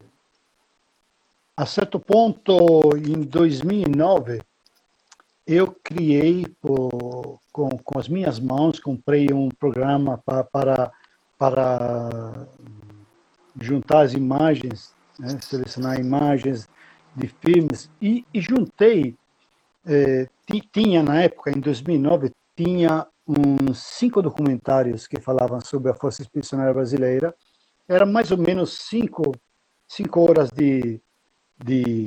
[1.56, 4.42] a certo ponto, em 2009,
[5.46, 10.92] eu criei com, com as minhas mãos, comprei um programa para, para,
[11.38, 12.48] para
[13.60, 16.68] juntar as imagens, né, selecionar imagens
[17.14, 19.16] de filmes e, e juntei,
[19.86, 20.28] eh,
[20.72, 26.74] tinha na época, em 2009, tinha uns cinco documentários que falavam sobre a Força Expedicionária
[26.74, 27.32] Brasileira,
[27.88, 29.34] era mais ou menos cinco,
[29.86, 31.00] cinco horas de,
[31.64, 32.06] de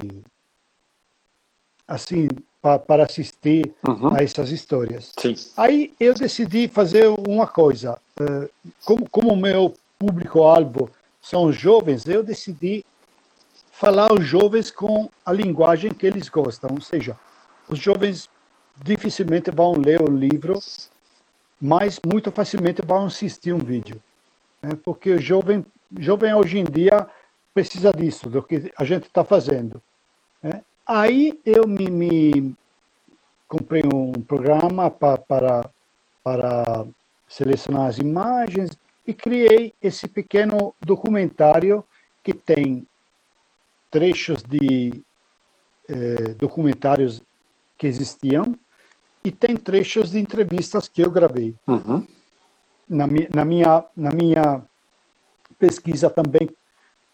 [1.87, 2.27] assim,
[2.61, 4.15] pa, para assistir uhum.
[4.15, 5.11] a essas histórias.
[5.17, 5.35] Sim.
[5.57, 7.97] Aí eu decidi fazer uma coisa.
[8.19, 8.49] Uh,
[8.83, 10.89] como, como o meu público-alvo
[11.21, 12.85] são jovens, eu decidi
[13.71, 16.71] falar aos jovens com a linguagem que eles gostam.
[16.73, 17.17] Ou seja,
[17.67, 18.29] os jovens
[18.83, 20.59] dificilmente vão ler o livro,
[21.61, 24.01] mas muito facilmente vão assistir um vídeo.
[24.61, 24.77] Né?
[24.83, 25.65] Porque o jovem,
[25.97, 27.07] jovem hoje em dia
[27.53, 29.81] precisa disso, do que a gente está fazendo.
[30.41, 30.61] Né?
[30.85, 32.55] Aí eu me, me,
[33.47, 35.69] comprei um programa pra, para,
[36.23, 36.85] para
[37.27, 38.71] selecionar as imagens
[39.05, 41.83] e criei esse pequeno documentário
[42.23, 42.87] que tem
[43.89, 45.03] trechos de
[45.87, 47.21] eh, documentários
[47.75, 48.55] que existiam
[49.23, 51.55] e tem trechos de entrevistas que eu gravei.
[51.67, 52.05] Uhum.
[52.89, 54.63] Na, na, minha, na minha
[55.59, 56.49] pesquisa também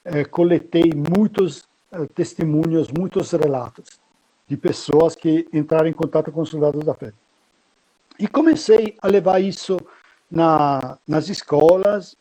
[0.05, 3.99] eh, coletei muitos eh, testemunhos, muitos relatos
[4.47, 7.11] de pessoas que entraram em contato com os soldados da fé.
[8.19, 9.77] E comecei a levar isso
[10.29, 12.15] na, nas escolas,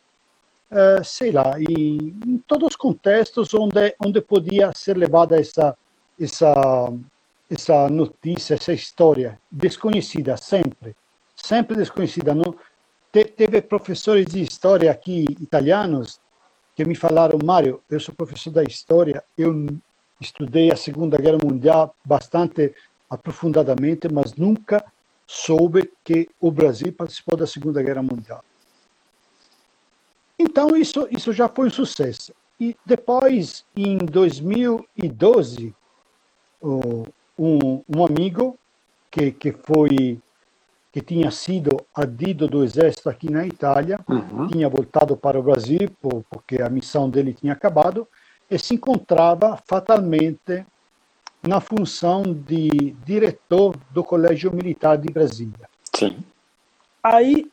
[0.70, 5.76] eh, sei lá, e em todos os contextos onde, onde podia ser levada essa,
[6.18, 6.92] essa,
[7.50, 10.96] essa notícia, essa história desconhecida, sempre,
[11.36, 12.34] sempre desconhecida.
[12.34, 12.56] Não,
[13.14, 16.20] te, teve professores de história aqui, italianos,
[16.74, 19.68] que me falaram, Mário, eu sou professor da história, eu
[20.20, 22.74] estudei a Segunda Guerra Mundial bastante
[23.08, 24.84] aprofundadamente, mas nunca
[25.24, 28.44] soube que o Brasil participou da Segunda Guerra Mundial.
[30.36, 32.34] Então, isso, isso já foi um sucesso.
[32.58, 35.72] E depois, em 2012,
[36.60, 37.04] um,
[37.38, 38.58] um amigo
[39.08, 40.18] que, que foi
[40.94, 44.46] que tinha sido adido do exército aqui na Itália, uhum.
[44.46, 45.90] tinha voltado para o Brasil
[46.30, 48.06] porque a missão dele tinha acabado
[48.48, 50.64] e se encontrava fatalmente
[51.42, 55.68] na função de diretor do Colégio Militar de Brasília.
[55.92, 56.16] Sim.
[57.02, 57.50] Aí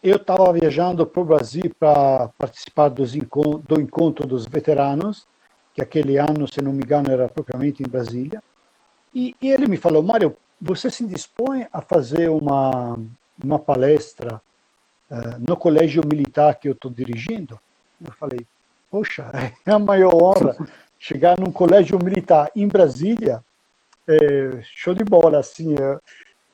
[0.00, 5.26] eu estava viajando para o Brasil para participar dos do encontro dos veteranos,
[5.74, 8.40] que aquele ano, se não me engano, era propriamente em Brasília.
[9.12, 12.98] E, e ele me falou, Mário, você se dispõe a fazer uma,
[13.42, 14.40] uma palestra
[15.10, 17.58] uh, no colégio militar que eu estou dirigindo?
[18.04, 18.46] Eu falei,
[18.90, 19.30] poxa,
[19.66, 20.56] é a maior honra
[20.98, 23.44] chegar num colégio militar em Brasília,
[24.08, 25.98] é, show de bola, assim, é,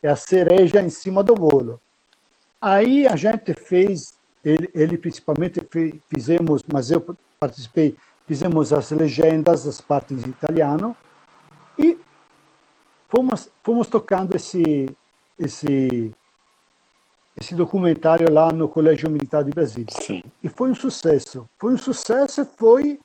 [0.03, 1.81] é, a cereja em cima do bolo.
[2.61, 9.65] Aí a gente fez, ele, ele principalmente fez, fizemos, mas eu participei, fizemos as legendas
[9.65, 10.97] das partes em italiano,
[11.79, 11.97] e
[13.11, 14.89] fomos, fomos tocando esse,
[15.39, 16.15] esse,
[17.39, 19.93] esse documentário lá no Colégio Militar de Brasília.
[20.01, 20.23] Sim.
[20.43, 21.49] E foi um sucesso.
[21.59, 22.99] Foi um sucesso foi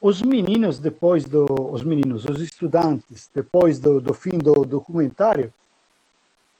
[0.00, 5.52] os meninos depois do os meninos, os estudantes depois do, do fim do documentário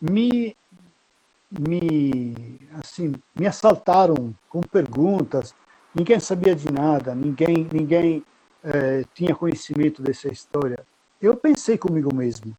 [0.00, 0.56] me
[1.50, 5.54] me assim me assaltaram com perguntas.
[5.94, 8.24] Ninguém sabia de nada, ninguém ninguém
[8.64, 10.84] eh, tinha conhecimento dessa história.
[11.20, 12.56] Eu pensei comigo mesmo,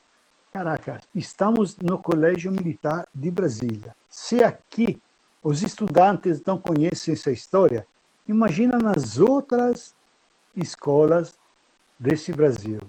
[0.51, 3.95] Caraca, estamos no Colégio Militar de Brasília.
[4.09, 4.99] Se aqui
[5.43, 7.85] os estudantes não conhecem essa história,
[8.27, 9.95] imagina nas outras
[10.55, 11.37] escolas
[11.99, 12.79] desse Brasil.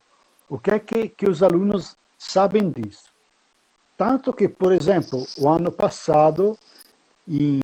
[0.48, 3.10] O que é que, que os alunos sabem disso?
[3.94, 6.58] Tanto que, por exemplo, o ano passado,
[7.28, 7.60] em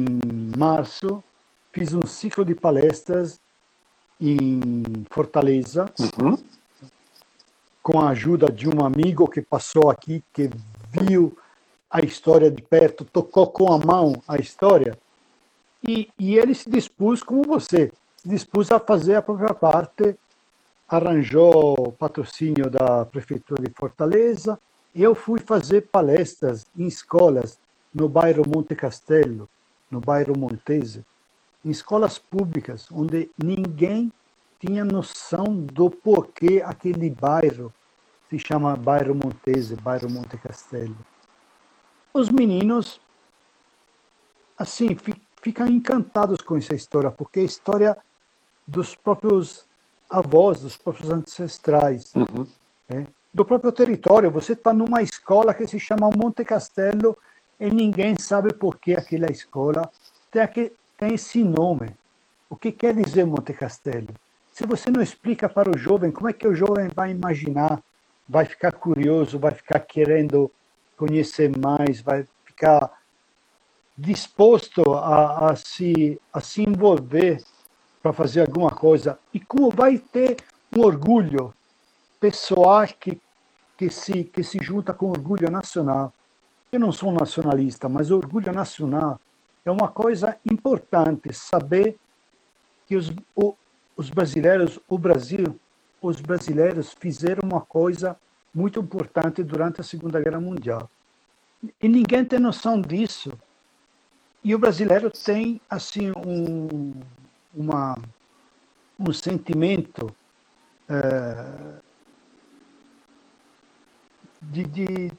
[0.58, 1.24] março,
[1.72, 3.40] fiz um ciclo de palestras
[4.20, 6.36] em Fortaleza, uhum
[7.86, 10.50] com a ajuda de um amigo que passou aqui, que
[10.90, 11.38] viu
[11.88, 14.98] a história de perto, tocou com a mão a história,
[15.86, 20.16] e, e ele se dispôs, como você, se dispôs a fazer a própria parte,
[20.88, 24.58] arranjou patrocínio da Prefeitura de Fortaleza,
[24.92, 27.56] eu fui fazer palestras em escolas
[27.94, 29.48] no bairro Monte Castelo,
[29.88, 31.04] no bairro Montese,
[31.64, 34.12] em escolas públicas, onde ninguém
[34.66, 37.72] tinha noção do porquê aquele bairro
[38.28, 40.96] se chama bairro Montese, bairro Monte Castelo.
[42.12, 43.00] Os meninos,
[44.58, 44.96] assim,
[45.40, 47.96] ficam encantados com essa história, porque é a história
[48.66, 49.64] dos próprios
[50.10, 52.46] avós, dos próprios ancestrais, uhum.
[52.88, 53.06] né?
[53.32, 54.30] do próprio território.
[54.32, 57.16] Você está numa escola que se chama Monte Castelo
[57.60, 59.88] e ninguém sabe por que aquela escola
[60.30, 61.94] tem, aqui, tem esse nome.
[62.50, 64.08] O que quer dizer Monte Castelo?
[64.56, 67.78] Se você não explica para o jovem, como é que o jovem vai imaginar,
[68.26, 70.50] vai ficar curioso, vai ficar querendo
[70.96, 72.90] conhecer mais, vai ficar
[73.98, 77.44] disposto a, a, se, a se envolver
[78.02, 80.38] para fazer alguma coisa e como vai ter
[80.74, 81.52] um orgulho
[82.18, 83.20] pessoal que,
[83.76, 86.14] que, se, que se junta com orgulho nacional.
[86.72, 89.20] Eu não sou nacionalista, mas orgulho nacional
[89.66, 91.98] é uma coisa importante saber
[92.86, 93.12] que os,
[93.96, 95.58] os brasileiros, o Brasil,
[96.02, 98.16] os brasileiros fizeram uma coisa
[98.54, 100.90] muito importante durante a Segunda Guerra Mundial.
[101.82, 103.32] E ninguém tem noção disso.
[104.44, 106.92] E o brasileiro tem assim um,
[107.54, 107.98] uma,
[108.98, 110.14] um sentimento
[110.88, 111.80] é,
[114.42, 115.12] de, de,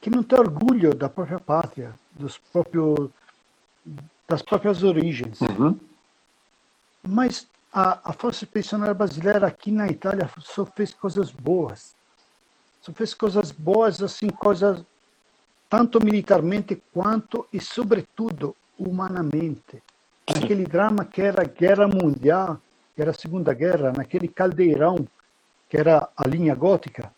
[0.00, 3.10] que não tem orgulho da própria pátria, dos próprios,
[4.28, 5.40] das próprias origens.
[5.40, 5.78] Uhum.
[7.06, 11.94] Mas a, a Força Expedicionária Brasileira aqui na Itália só fez coisas boas.
[12.80, 14.84] Só fez coisas boas, assim, coisas
[15.68, 19.82] tanto militarmente quanto e, sobretudo, humanamente.
[20.28, 22.60] Naquele drama que era a Guerra Mundial,
[22.94, 25.06] que era a Segunda Guerra, naquele caldeirão
[25.68, 27.10] que era a linha gótica.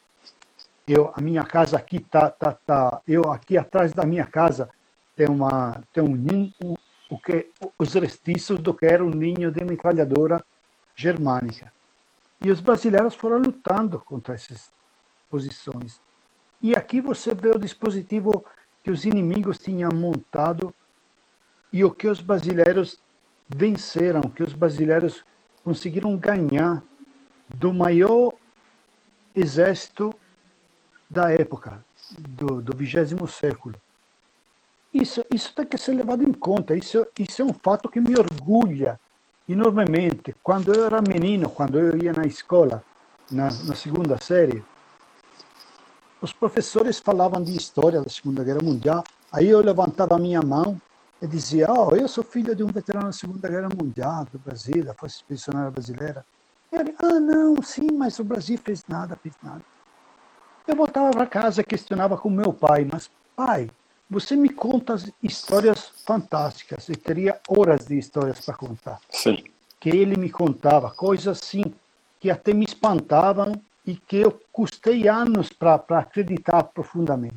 [0.87, 3.01] Eu, a minha casa aqui tá, tá, tá.
[3.09, 4.70] Eu aqui atrás da minha casa
[5.16, 6.79] tem uma tem um ninho,
[7.14, 10.44] o que os restícios do que era um ninho de metralhadora
[10.96, 11.72] germânica.
[12.44, 14.72] E os brasileiros foram lutando contra essas
[15.31, 16.00] posições.
[16.61, 18.44] E aqui você vê o dispositivo
[18.83, 20.74] que os inimigos tinham montado
[21.72, 22.98] e o que os brasileiros
[23.48, 25.24] venceram, que os brasileiros
[25.62, 26.83] conseguiram ganhar
[27.48, 28.33] do maior
[29.37, 30.12] exército
[31.09, 31.85] da época,
[32.18, 33.77] do, do 20 século.
[34.94, 38.16] Isso, isso tem que ser levado em conta, isso, isso é um fato que me
[38.16, 39.00] orgulha
[39.48, 40.33] enormemente.
[40.40, 42.80] Quando eu era menino, quando eu ia na escola,
[43.28, 44.64] na, na segunda série,
[46.22, 49.02] os professores falavam de história da Segunda Guerra Mundial,
[49.33, 50.80] aí eu levantava a minha mão
[51.20, 54.85] e dizia, oh, eu sou filho de um veterano da Segunda Guerra Mundial, do Brasil,
[54.85, 56.24] da Força Expedicionária Brasileira.
[56.70, 59.62] Ele, ah, não, sim, mas o Brasil fez nada, fez nada.
[60.68, 63.68] Eu voltava para casa questionava com meu pai, mas pai,
[64.09, 69.01] você me conta histórias fantásticas, e teria horas de histórias para contar.
[69.11, 69.43] Sim.
[69.81, 71.64] Que ele me contava, coisas assim,
[72.21, 77.37] que até me espantavam e que eu custei anos para acreditar profundamente.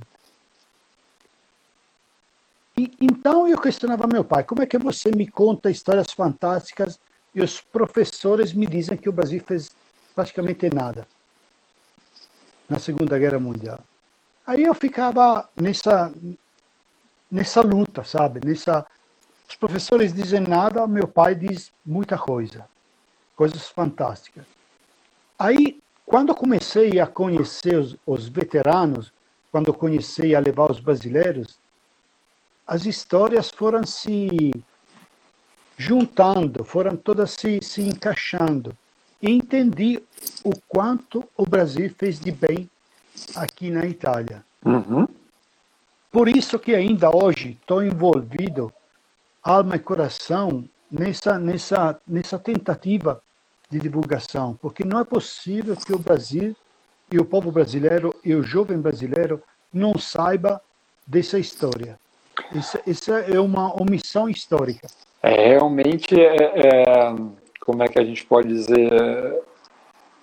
[2.78, 7.00] E, então eu questionava meu pai, como é que você me conta histórias fantásticas
[7.34, 9.72] e os professores me dizem que o Brasil fez
[10.16, 11.08] praticamente nada
[12.70, 13.80] na Segunda Guerra Mundial.
[14.46, 16.14] Aí eu ficava nessa
[17.32, 18.40] nessa luta, sabe?
[18.46, 18.86] Nessa
[19.50, 22.68] os professores dizem nada, meu pai diz muita coisa,
[23.36, 24.46] coisas fantásticas.
[25.40, 29.12] Aí quando comecei a conhecer os, os veteranos,
[29.52, 31.58] quando comecei a levar os brasileiros,
[32.66, 34.52] as histórias foram se
[35.78, 38.76] juntando, foram todas se, se encaixando.
[39.22, 40.02] E entendi
[40.44, 42.70] o quanto o Brasil fez de bem
[43.36, 44.46] aqui na Itália.
[44.66, 45.08] Uhum.
[46.12, 48.72] Por isso que ainda hoje estou envolvido,
[49.43, 53.22] alma e coração, nessa, nessa, nessa tentativa
[53.70, 56.56] de divulgação, porque não é possível que o Brasil
[57.12, 59.41] e o povo brasileiro e o jovem brasileiro
[59.74, 60.62] não saiba
[61.06, 62.00] dessa história.
[62.86, 64.88] Isso, é uma omissão histórica.
[65.22, 67.15] É, realmente, é, é,
[67.62, 69.43] como é que a gente pode dizer,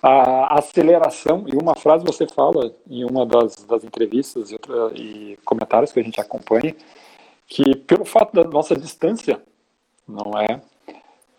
[0.07, 5.37] a aceleração, e uma frase você fala em uma das, das entrevistas e, outra, e
[5.43, 6.75] comentários que a gente acompanha,
[7.47, 9.41] que pelo fato da nossa distância,
[10.07, 10.61] não é?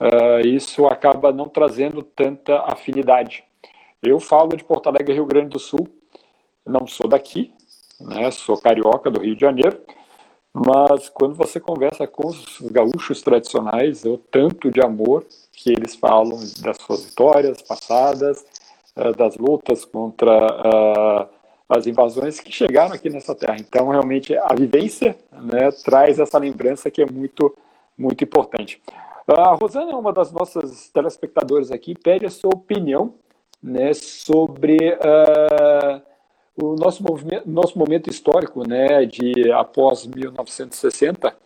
[0.00, 3.44] uh, isso acaba não trazendo tanta afinidade.
[4.02, 5.87] Eu falo de Porto Alegre, Rio Grande do Sul,
[6.64, 7.52] não sou daqui,
[8.00, 9.81] né, sou carioca do Rio de Janeiro,
[10.52, 16.38] mas quando você conversa com os gaúchos tradicionais, o tanto de amor que eles falam
[16.60, 18.44] das suas vitórias passadas,
[19.17, 21.29] das lutas contra uh,
[21.69, 23.57] as invasões que chegaram aqui nessa terra.
[23.59, 27.55] Então, realmente, a vivência né, traz essa lembrança que é muito,
[27.99, 28.81] muito importante.
[29.27, 33.15] A Rosana é uma das nossas telespectadoras aqui, pede a sua opinião
[33.61, 36.03] né, sobre uh,
[36.57, 41.37] o nosso, movimento, nosso momento histórico né, de após 1960,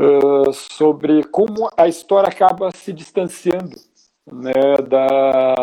[0.00, 3.76] uh, sobre como a história acaba se distanciando
[4.26, 5.54] né, da,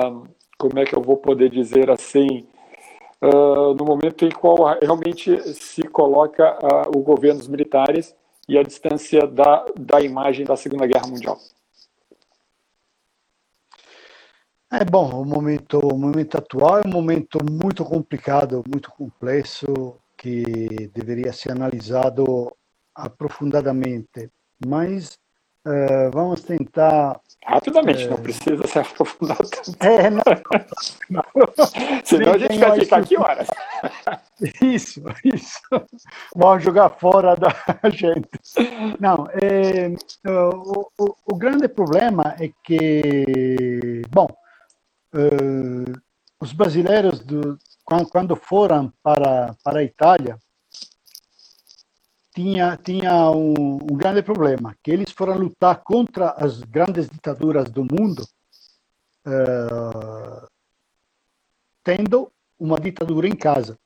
[0.62, 2.48] como é que eu vou poder dizer assim,
[3.20, 8.16] uh, no momento em qual realmente se coloca uh, o governo dos militares
[8.48, 11.40] e a distância da, da imagem da Segunda Guerra Mundial.
[14.72, 20.44] É bom, o momento, o momento atual é um momento muito complicado, muito complexo, que
[20.94, 22.56] deveria ser analisado
[22.94, 24.30] aprofundadamente.
[24.64, 25.18] Mas
[25.66, 27.20] uh, vamos tentar.
[27.44, 29.78] Rapidamente, uh, não precisa se aprofundar tanto.
[29.82, 30.22] É, não.
[31.10, 31.24] não.
[32.06, 33.48] Senão a gente vai ficar aqui horas.
[34.62, 35.62] Isso, isso.
[36.36, 37.54] Vamos jogar fora da
[37.92, 38.28] gente.
[39.00, 39.94] Não, é,
[40.28, 44.28] o, o, o grande problema é que, bom,
[45.14, 46.02] uh,
[46.40, 47.56] os brasileiros, do,
[47.86, 50.40] quando, quando, foram para, para a Itália,
[52.34, 57.84] tinha, tinha um, um, grande problema, que eles foram lutar contra as grandes ditaduras do
[57.84, 58.26] mundo,
[59.26, 60.48] uh,
[61.84, 63.78] tendo uma ditadura em casa.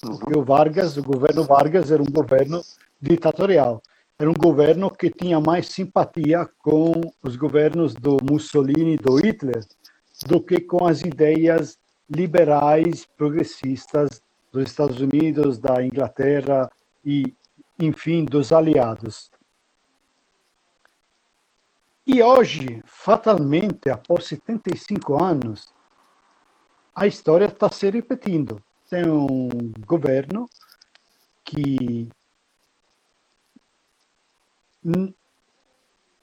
[0.00, 2.62] Porque o Vargas, o governo Vargas era um governo
[3.00, 3.82] ditatorial.
[4.18, 9.62] Era um governo que tinha mais simpatia com os governos do Mussolini e do Hitler
[10.26, 16.70] do que com as ideias liberais progressistas dos Estados Unidos, da Inglaterra
[17.04, 17.34] e,
[17.78, 19.30] enfim, dos aliados.
[22.06, 25.74] E hoje, fatalmente, após 75 anos,
[26.94, 28.62] a história está se repetindo.
[28.88, 30.48] Tem um governo
[31.44, 32.08] que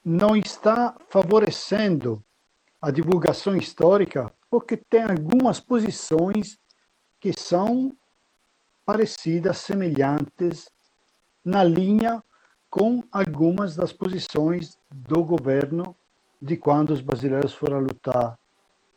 [0.04, 2.24] não está favorecendo
[2.82, 6.58] a divulgação histórica porque tem algumas posições
[7.20, 7.96] que são
[8.86, 10.70] parecidas, semelhantes,
[11.44, 12.24] na linha
[12.70, 15.96] com algumas das posições do governo
[16.42, 18.38] de quando os brasileiros foram lutar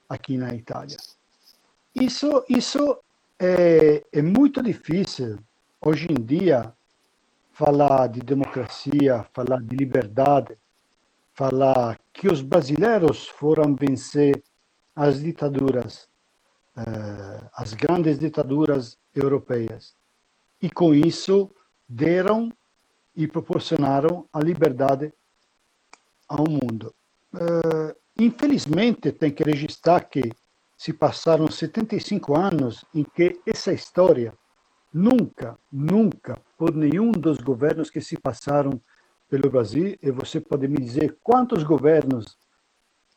[0.09, 0.97] aqui na Itália.
[1.94, 2.99] Isso, isso
[3.38, 5.38] é, é muito difícil
[5.80, 6.72] hoje em dia
[7.53, 10.59] falar de democracia, falar de liberdade,
[11.34, 14.42] falar que os brasileiros foram vencer
[14.94, 16.09] as ditaduras,
[16.76, 19.94] uh, as grandes ditaduras europeias.
[20.61, 21.51] E com isso
[21.89, 22.53] deram
[23.14, 25.12] e proporcionaram a liberdade
[26.28, 26.95] ao mundo.
[27.32, 30.32] Uh, infelizmente, tem que registrar que
[30.76, 34.34] se passaram 75 anos em que essa história
[34.93, 38.80] nunca, nunca, por nenhum dos governos que se passaram
[39.28, 42.39] pelo Brasil e você pode me dizer quantos governos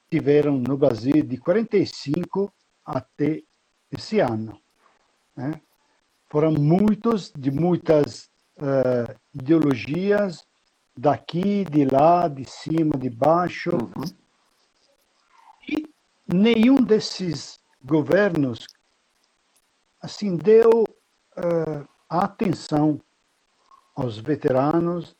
[0.09, 2.51] tiveram no Brasil de 45
[2.85, 3.43] até
[3.91, 4.59] esse ano.
[5.35, 5.61] Né?
[6.29, 8.29] Foram muitos, de muitas
[8.61, 10.45] uh, ideologias,
[10.97, 13.71] daqui, de lá, de cima, de baixo.
[13.71, 14.05] Uhum.
[15.67, 15.87] E
[16.27, 18.67] nenhum desses governos
[20.01, 22.99] assim deu uh, atenção
[23.95, 25.15] aos veteranos,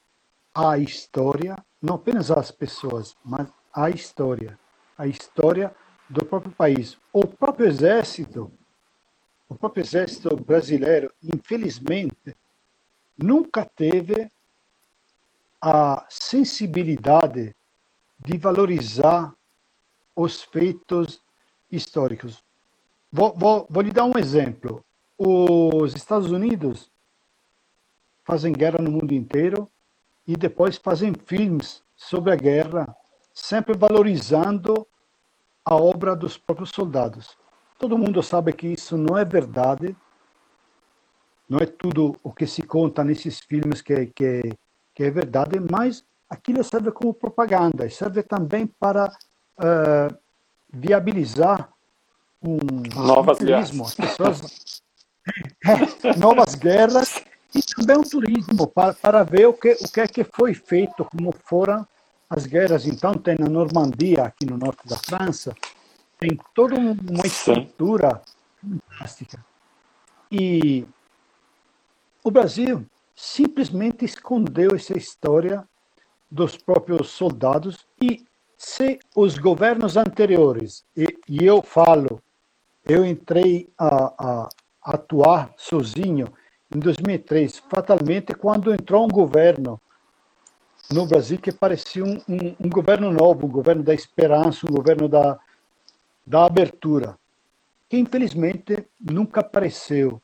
[0.55, 4.57] a história, não apenas às pessoas, mas à história,
[4.97, 5.75] a história
[6.09, 6.97] do próprio país.
[7.13, 8.51] O próprio exército,
[9.47, 12.35] o próprio exército brasileiro, infelizmente,
[13.21, 14.31] nunca teve
[15.61, 17.55] a sensibilidade
[18.19, 19.33] de valorizar
[20.15, 21.21] os feitos
[21.71, 22.43] históricos.
[23.11, 24.83] Vou, vou, vou lhe dar um exemplo.
[25.17, 26.91] Os Estados Unidos
[28.23, 29.69] fazem guerra no mundo inteiro,
[30.29, 32.95] e depois fazem filmes sobre a guerra,
[33.33, 34.85] sempre valorizando
[35.65, 37.35] a obra dos próprios soldados.
[37.79, 39.97] Todo mundo sabe que isso não é verdade,
[41.49, 44.41] não é tudo o que se conta nesses filmes que, que,
[44.93, 49.11] que é verdade, mas aquilo serve como propaganda e serve também para
[49.57, 50.15] uh,
[50.71, 51.69] viabilizar
[52.41, 52.57] um
[52.95, 53.95] novas guerras.
[53.95, 54.81] Pessoas,
[56.17, 57.23] novas guerras
[57.53, 61.03] e também o turismo, para, para ver o que, o que é que foi feito,
[61.03, 61.85] como foram
[62.29, 62.85] as guerras.
[62.85, 65.55] Então, tem na Normandia, aqui no norte da França,
[66.19, 68.21] tem toda uma estrutura
[68.61, 68.79] Sim.
[68.91, 69.43] fantástica.
[70.31, 70.85] E
[72.23, 75.67] o Brasil simplesmente escondeu essa história
[76.29, 78.25] dos próprios soldados e
[78.57, 82.21] se os governos anteriores, e, e eu falo,
[82.85, 84.49] eu entrei a, a
[84.83, 86.27] atuar sozinho
[86.73, 89.79] em 2003, fatalmente, quando entrou um governo
[90.91, 95.07] no Brasil que parecia um, um, um, governo novo, um governo da esperança, um governo
[95.07, 95.39] da,
[96.25, 97.17] da abertura,
[97.87, 100.21] que infelizmente nunca apareceu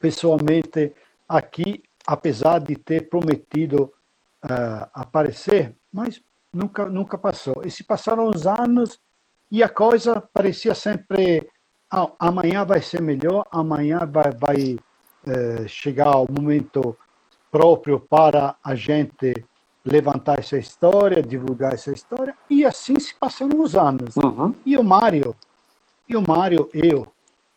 [0.00, 0.92] pessoalmente
[1.28, 3.92] aqui, apesar de ter prometido
[4.44, 6.20] uh, aparecer, mas
[6.52, 7.62] nunca, nunca passou.
[7.64, 8.98] E se passaram os anos
[9.50, 11.48] e a coisa parecia sempre
[11.90, 14.76] ah, amanhã vai ser melhor, amanhã vai, vai
[15.26, 16.96] eh, chegar o momento
[17.50, 19.44] próprio para a gente
[19.84, 24.14] levantar essa história, divulgar essa história, e assim se passaram os anos.
[24.16, 24.54] Uhum.
[24.64, 25.34] E o Mário,
[26.08, 27.08] e o Mário, eu,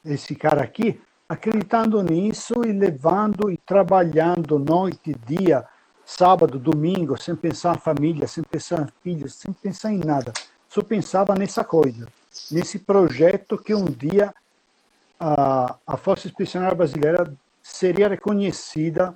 [0.03, 0.99] esse cara aqui,
[1.33, 5.65] acreditando nisso e levando e trabalhando noite e dia,
[6.05, 10.31] sábado, domingo, sem pensar em família, sem pensar em filhos, sem pensar em nada.
[10.69, 12.07] Só pensava nessa coisa,
[12.51, 14.33] nesse projeto que um dia
[15.19, 19.15] a, a Força Expedicionária Brasileira seria reconhecida,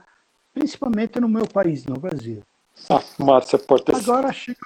[0.53, 2.43] principalmente no meu país, no Brasil.
[2.89, 3.95] Ah, Márcia, pode ter...
[3.95, 4.61] Agora chegou,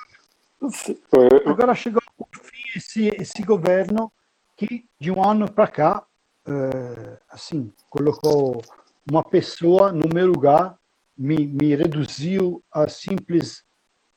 [1.46, 4.12] agora chegou por fim esse, esse governo
[4.56, 6.04] que, de um ano para cá,
[6.48, 8.62] uh, assim, colocou
[9.10, 10.78] uma pessoa no meu lugar,
[11.18, 13.64] me, me reduziu a simples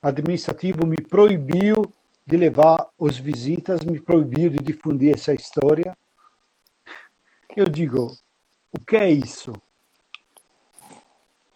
[0.03, 1.83] administrativo, me proibiu
[2.27, 5.97] de levar os visitas, me proibiu de difundir essa história.
[7.57, 8.13] Eu digo,
[8.73, 9.53] o que é isso?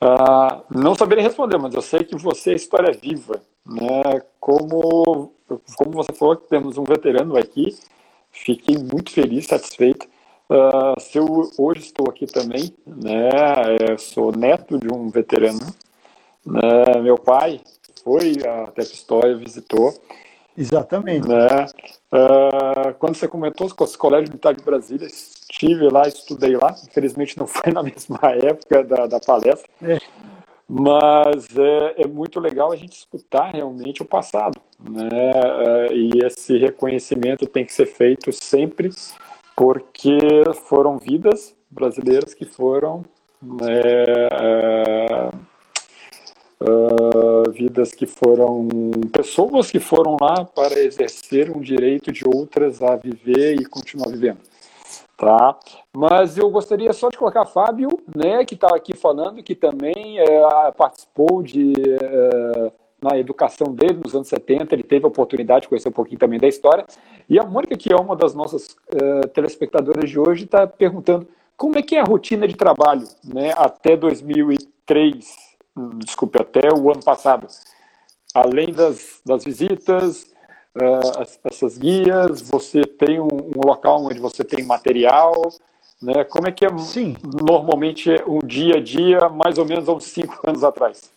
[0.01, 3.43] Uh, não saberia responder, mas eu sei que você é história viva.
[3.67, 4.21] Né?
[4.39, 5.35] Como,
[5.77, 7.77] como você falou que temos um veterano aqui,
[8.31, 10.07] fiquei muito feliz, satisfeito.
[10.51, 13.29] Uh, se eu hoje estou aqui também, né,
[13.91, 15.61] eu sou neto de um veterano.
[16.45, 17.61] Né, meu pai
[18.03, 18.33] foi
[18.67, 19.95] até a História, visitou.
[20.57, 21.29] Exatamente.
[21.29, 21.67] Né,
[22.13, 26.75] uh, quando você comentou com os colégios militares de Brasília, estive lá, estudei lá.
[26.89, 29.69] Infelizmente não foi na mesma época da, da palestra.
[29.83, 29.99] É.
[30.67, 34.61] Mas é, é, muito legal a gente escutar realmente o passado.
[34.79, 35.09] Né?
[35.11, 38.91] É, e esse reconhecimento tem que ser feito sempre
[39.59, 40.21] porque
[40.69, 43.03] foram vidas brasileiras que foram
[43.69, 45.31] é,
[46.61, 48.69] uh, vidas que foram
[49.13, 54.39] pessoas que foram lá para exercer um direito de outras a viver e continuar vivendo.
[55.17, 55.59] Tá?
[55.93, 60.71] Mas eu gostaria só de colocar Fábio, né, que está aqui falando, que também é,
[60.71, 65.89] participou de é, na educação dele nos anos 70, ele teve a oportunidade de conhecer
[65.89, 66.85] um pouquinho também da história.
[67.29, 71.27] E a Mônica, que é uma das nossas uh, telespectadoras de hoje, está perguntando
[71.57, 75.37] como é que é a rotina de trabalho né, até 2003,
[75.77, 77.47] hum, desculpe, até o ano passado.
[78.35, 80.33] Além das, das visitas,
[80.77, 85.35] uh, essas guias, você tem um, um, local onde você tem material,
[86.01, 86.25] né?
[86.25, 87.17] Como é que é Sim.
[87.43, 91.11] normalmente um dia a dia, mais ou menos há uns cinco anos atrás?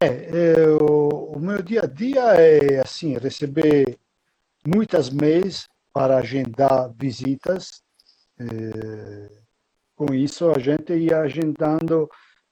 [0.00, 3.98] É, é o, meu dia a dia é assim, receber
[4.64, 7.82] muitas mails para agendar visitas.
[8.38, 9.28] É,
[9.96, 12.08] com isso, a gente ia agendando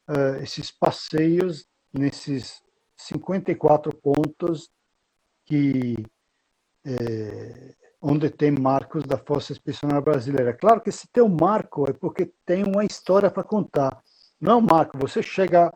[0.09, 2.61] é, esses passeios nesses
[2.97, 4.68] 54 pontos
[5.44, 5.94] que
[6.84, 10.53] é, onde tem marcos da Força Expedicionária Brasileira.
[10.53, 14.03] Claro que se tem um marco é porque tem uma história para contar.
[14.40, 15.72] Não é marco, você chega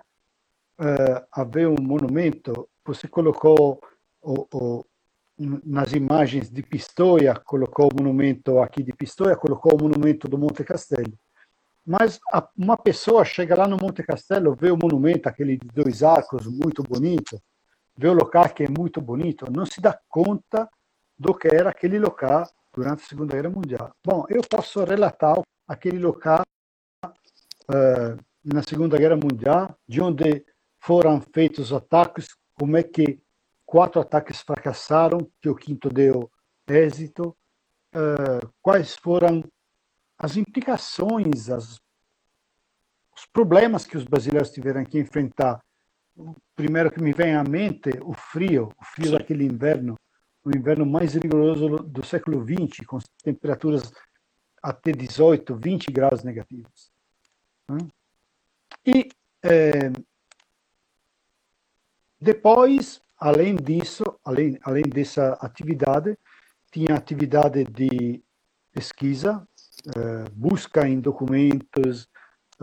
[0.81, 3.81] uh, haver um monumento, você colocou
[4.23, 4.87] o, o,
[5.39, 10.65] nas imagens de Pistoia, colocou o monumento aqui de Pistoia, colocou o monumento do Monte
[10.65, 11.13] Castelo.
[11.87, 16.03] Mas a, uma pessoa chega lá no Monte Castelo, vê o monumento, aquele de dois
[16.03, 17.41] arcos, muito bonito,
[17.97, 20.69] vê o local que é muito bonito, não se dá conta
[21.19, 23.93] do que era aquele local durante a Segunda Guerra Mundial.
[24.05, 26.43] Bom, eu posso relatar aquele local
[27.05, 30.45] uh, na Segunda Guerra Mundial, de onde
[30.81, 33.21] foram feitos ataques, como é que
[33.65, 36.31] quatro ataques fracassaram, que o quinto deu
[36.67, 37.37] êxito,
[37.95, 39.45] uh, quais foram
[40.19, 41.81] as implicações, as,
[43.17, 45.61] os problemas que os brasileiros tiveram que enfrentar.
[46.17, 49.19] O primeiro que me vem à mente, o frio, o frio Sim.
[49.19, 49.97] daquele inverno,
[50.45, 53.93] o inverno mais rigoroso do século XX, com temperaturas
[54.63, 56.91] até 18, 20 graus negativos.
[58.85, 59.09] E
[59.43, 59.91] é,
[62.21, 66.19] depois, além disso, além, além dessa atividade,
[66.71, 68.23] tinha atividade de
[68.73, 69.47] pesquisa,
[69.97, 72.09] eh, busca em documentos,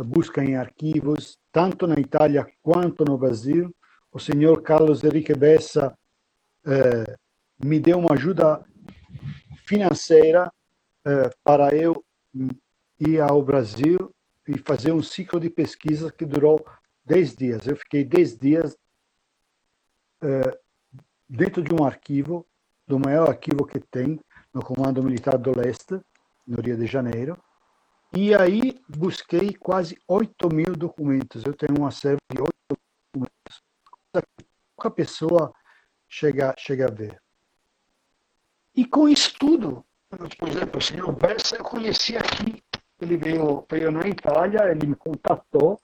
[0.05, 3.75] busca em arquivos, tanto na Itália quanto no Brasil.
[4.11, 5.97] O senhor Carlos Henrique Bessa
[6.65, 7.15] eh,
[7.63, 8.63] me deu uma ajuda
[9.65, 10.51] financeira
[11.03, 12.05] eh, para eu
[12.99, 14.13] ir ao Brasil
[14.47, 16.63] e fazer um ciclo de pesquisa que durou
[17.05, 17.67] 10 dias.
[17.67, 18.77] Eu fiquei 10 dias
[20.21, 20.59] é,
[21.29, 22.45] dentro de um arquivo,
[22.87, 24.19] do maior arquivo que tem
[24.53, 25.99] no Comando Militar do Leste,
[26.47, 27.37] no Rio de Janeiro,
[28.15, 31.43] e aí busquei quase 8 mil documentos.
[31.43, 33.63] Eu tenho um acervo de 8 documentos.
[34.75, 35.53] Pouca pessoa
[36.07, 37.21] chega, chega a ver.
[38.73, 39.83] E com isso tudo,
[40.39, 42.63] por exemplo, o senhor Bessa eu conheci aqui.
[42.99, 45.79] Ele veio, veio na Itália, ele me contatou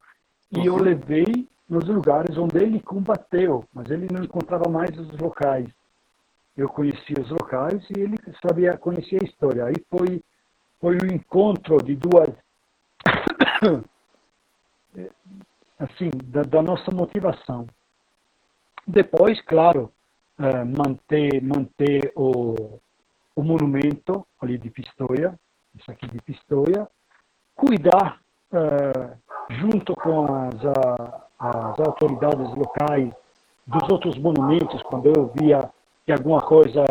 [0.51, 5.67] e eu levei nos lugares onde ele combateu, mas ele não encontrava mais os locais.
[6.55, 9.65] Eu conhecia os locais e ele sabia, conhecia a história.
[9.65, 10.21] Aí foi,
[10.79, 12.29] foi o um encontro de duas,
[15.79, 17.65] assim, da, da, nossa motivação.
[18.85, 19.91] Depois, claro,
[20.37, 22.79] uh, manter, manter o,
[23.35, 25.39] o monumento ali de Pistoia,
[25.73, 26.87] isso aqui de Pistoia,
[27.55, 29.17] cuidar uh,
[29.49, 33.11] junto com as, as autoridades locais
[33.67, 35.69] dos outros monumentos, quando eu via
[36.05, 36.83] que alguma coisa,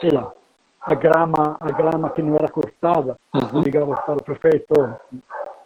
[0.00, 0.32] sei lá,
[0.80, 3.60] a grama, a grama que não era cortada, uhum.
[3.62, 4.74] ligava para o prefeito,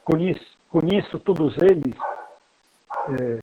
[0.05, 1.97] conheço, conheço todos eles,
[3.21, 3.41] é,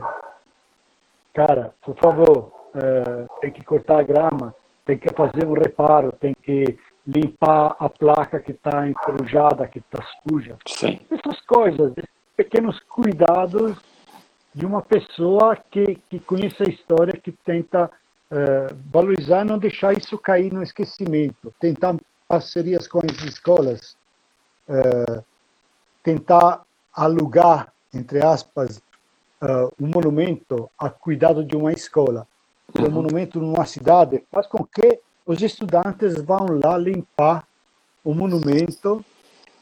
[1.33, 4.55] cara, por favor, é, tem que cortar a grama,
[4.85, 10.03] tem que fazer um reparo, tem que limpar a placa que está enferrujada, que está
[10.21, 10.57] suja.
[10.65, 10.99] Sim.
[11.09, 11.93] Essas coisas,
[12.35, 13.77] pequenos cuidados
[14.53, 19.97] de uma pessoa que, que conhece a história, que tenta uh, valorizar e não deixar
[19.97, 21.53] isso cair no esquecimento.
[21.59, 21.95] Tentar
[22.27, 23.97] parcerias com as escolas,
[24.69, 25.23] uh,
[26.03, 28.77] tentar alugar, entre aspas,
[29.41, 32.27] uh, um monumento a cuidado de uma escola.
[32.77, 32.87] Uhum.
[32.87, 37.47] Um monumento numa cidade faz com que os estudantes vão lá limpar
[38.03, 39.03] o monumento,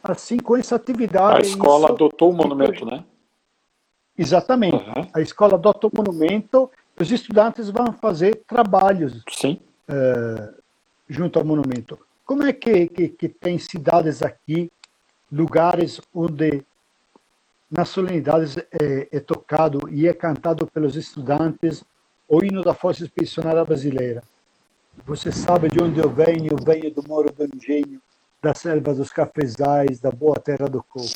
[0.04, 1.38] assim com essa atividade.
[1.38, 3.04] A escola isso, adotou o monumento, né?
[4.22, 4.76] Exatamente.
[4.76, 5.08] Uhum.
[5.14, 6.70] A escola adota o monumento,
[7.00, 10.54] os estudantes vão fazer trabalhos uh,
[11.10, 11.98] junto ao monumento.
[12.24, 14.72] Como é que, que, que, tem cidades aqui,
[15.32, 16.64] lugares onde
[17.70, 21.84] nas solenidades é, é tocado e é cantado pelos estudantes
[22.28, 24.22] o hino da Força Expedicionária Brasileira?
[25.06, 26.52] Você sabe de onde eu venho?
[26.52, 28.00] Eu venho do Moro do Engenho,
[28.40, 31.08] da selva dos cafezais, da boa terra do coco.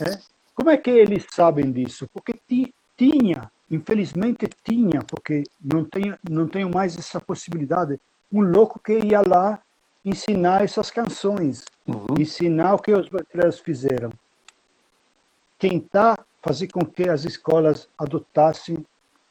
[0.00, 0.29] É?
[0.60, 2.06] Como é que eles sabem disso?
[2.12, 2.34] Porque
[2.94, 7.98] tinha, infelizmente tinha, porque não tenho, não tenho mais essa possibilidade,
[8.30, 9.58] um louco que ia lá
[10.04, 12.14] ensinar essas canções, uhum.
[12.18, 14.10] ensinar o que os brasileiros fizeram.
[15.58, 18.84] Tentar fazer com que as escolas adotassem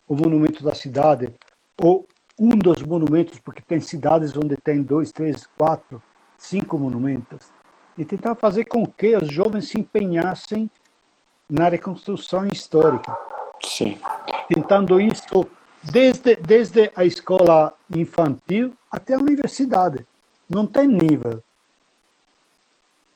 [0.07, 1.31] o monumento da cidade,
[1.79, 2.07] ou
[2.39, 6.01] um dos monumentos, porque tem cidades onde tem dois, três, quatro,
[6.35, 7.51] cinco monumentos,
[7.95, 10.71] e tentar fazer com que os jovens se empenhassem
[11.49, 13.17] na reconstrução histórica.
[13.63, 13.97] Sim.
[14.47, 15.49] Tentando isso
[15.83, 20.05] desde, desde a escola infantil até a universidade.
[20.49, 21.43] Não tem nível.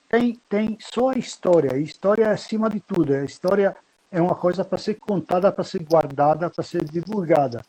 [0.09, 1.73] Tem, tem só a história.
[1.73, 3.13] A história é acima de tudo.
[3.13, 3.75] A história
[4.11, 7.63] é uma coisa para ser contada, para ser guardada, para ser divulgada.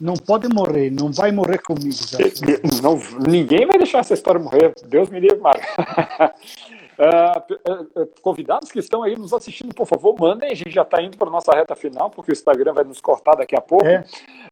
[0.00, 1.94] Não pode morrer, não vai morrer comigo.
[2.82, 2.98] Não,
[3.28, 4.72] ninguém vai deixar essa história morrer.
[4.86, 5.62] Deus me livre, Mário.
[6.96, 10.50] Uh, convidados que estão aí nos assistindo, por favor, mandem.
[10.50, 13.00] A gente já está indo para a nossa reta final, porque o Instagram vai nos
[13.00, 13.86] cortar daqui a pouco.
[13.86, 14.04] É.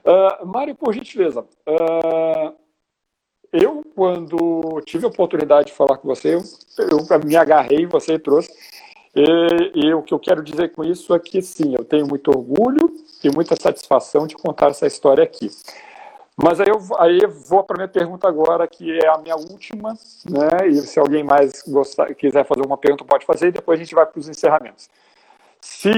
[0.05, 2.55] Uh, Mário, por gentileza, uh,
[3.53, 6.41] eu, quando tive a oportunidade de falar com você, eu,
[6.79, 8.51] eu me agarrei, você trouxe.
[9.15, 12.29] E, e, o que eu quero dizer com isso é que, sim, eu tenho muito
[12.29, 12.91] orgulho
[13.23, 15.51] e muita satisfação de contar essa história aqui.
[16.37, 19.93] Mas aí eu, aí eu vou para minha pergunta agora, que é a minha última,
[20.29, 20.69] né?
[20.69, 23.95] E se alguém mais gostar, quiser fazer uma pergunta, pode fazer, e depois a gente
[23.95, 24.89] vai para os encerramentos.
[25.61, 25.93] Se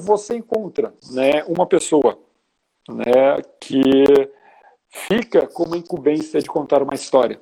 [0.00, 2.18] você encontra né, uma pessoa
[2.88, 4.04] né, que
[4.88, 7.40] fica com uma incumbência de contar uma história,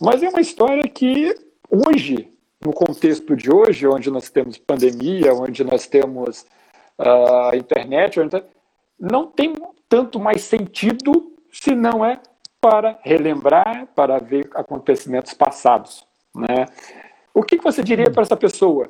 [0.00, 1.34] mas é uma história que
[1.70, 6.44] hoje, no contexto de hoje, onde nós temos pandemia, onde nós temos
[6.98, 8.18] a uh, internet,
[8.98, 9.54] não tem
[9.88, 12.20] tanto mais sentido se não é
[12.60, 16.06] para relembrar, para ver acontecimentos passados.
[16.34, 16.66] Né?
[17.34, 18.88] O que, você diria para essa pessoa?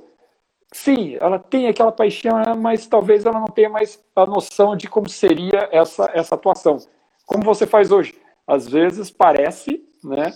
[0.72, 5.08] Sim, ela tem aquela paixão, mas talvez ela não tenha mais a noção de como
[5.08, 6.78] seria essa, essa atuação.
[7.26, 8.18] Como você faz hoje?
[8.46, 10.32] Às vezes parece né,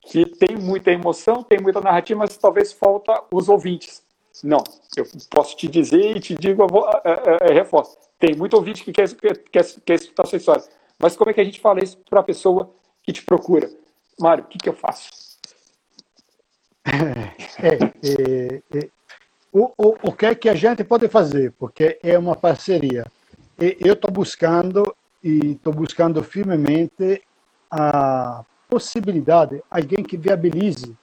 [0.00, 4.02] que tem muita emoção, tem muita narrativa, mas talvez falta os ouvintes.
[4.42, 4.62] Não,
[4.96, 7.96] eu posso te dizer e te digo, eu vou, é, é, reforço.
[8.18, 10.64] Tem muito ouvinte que quer, quer, quer, escutar sua história.
[11.04, 12.70] Mas como é que a gente fala isso para a pessoa
[13.02, 13.68] que te procura?
[14.18, 15.10] Mário, o que, que eu faço?
[16.82, 18.88] É, é, é,
[19.52, 21.52] o, o, o que é que a gente pode fazer?
[21.58, 23.04] Porque é uma parceria.
[23.60, 27.22] E eu estou buscando e estou buscando firmemente
[27.70, 30.96] a possibilidade, alguém que viabilize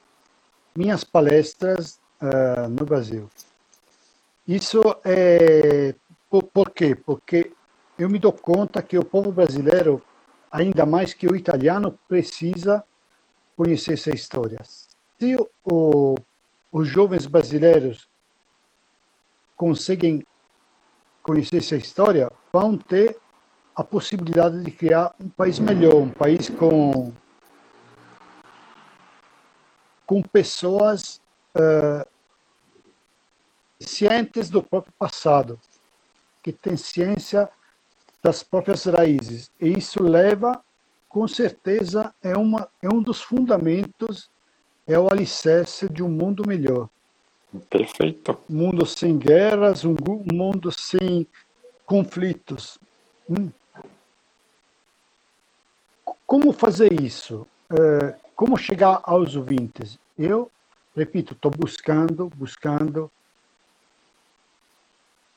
[0.76, 3.30] minhas palestras uh, no Brasil.
[4.48, 5.94] Isso é
[6.28, 6.96] por, por quê?
[6.96, 7.52] Porque
[8.02, 10.02] eu me dou conta que o povo brasileiro
[10.52, 12.84] ainda mais que o italiano precisa
[13.56, 14.58] conhecer essa história.
[15.20, 16.16] Se o,
[16.72, 18.10] os jovens brasileiros
[19.56, 20.26] conseguem
[21.22, 23.18] conhecer essa história, vão ter
[23.76, 27.14] a possibilidade de criar um país melhor, um país com
[30.08, 31.22] com pessoas
[31.56, 32.06] uh,
[33.80, 35.58] cientes do próprio passado,
[36.44, 37.50] que têm ciência
[38.22, 39.52] das próprias raízes.
[39.60, 40.62] E isso leva,
[41.10, 44.30] com certeza, é, uma, é um dos fundamentos,
[44.88, 46.90] é o alicerce de um mundo melhor.
[47.70, 48.38] Perfeito.
[48.50, 49.96] Um mundo sem guerras, um,
[50.32, 51.28] mundo sem
[51.86, 52.78] conflitos.
[53.30, 53.50] Hum.
[56.26, 57.46] Como fazer isso?
[57.70, 60.00] Uh, como chegar aos ouvintes?
[60.18, 60.50] Eu,
[60.96, 63.12] repito, estou buscando, buscando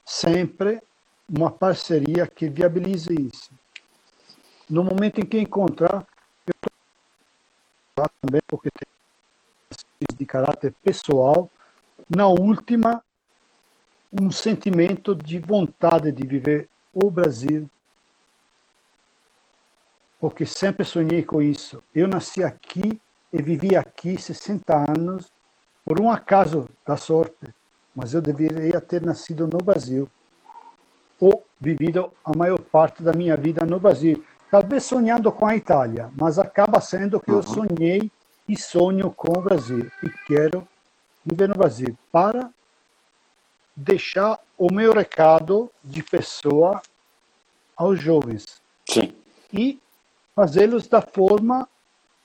[0.04, 0.80] sempre
[1.28, 3.50] uma parceria que viabilize isso.
[4.68, 6.06] No momento em que encontrar,
[6.46, 6.54] eu
[7.90, 8.86] estou também porque tem
[10.16, 11.50] de caráter pessoal,
[12.08, 13.02] na última,
[14.12, 17.68] um sentimento de vontade de viver o Brasil,
[20.20, 21.82] porque sempre sonhei com isso.
[21.94, 23.00] Eu nasci aqui
[23.32, 25.32] e vivi aqui 60 anos
[25.84, 27.54] por um acaso da sorte,
[27.94, 30.08] mas eu deveria ter nascido no Brasil
[31.20, 34.24] ou vivido a maior parte da minha vida no Brasil.
[34.50, 37.42] Talvez sonhando com a Itália, mas acaba sendo que eu uhum.
[37.42, 38.10] sonhei
[38.48, 40.66] e sonho com o Brasil e quero
[41.24, 42.50] viver no Brasil para
[43.74, 46.80] deixar o meu recado de pessoa
[47.76, 48.44] aos jovens.
[48.88, 49.12] Sim.
[49.52, 49.80] E
[50.34, 51.68] fazê-los da forma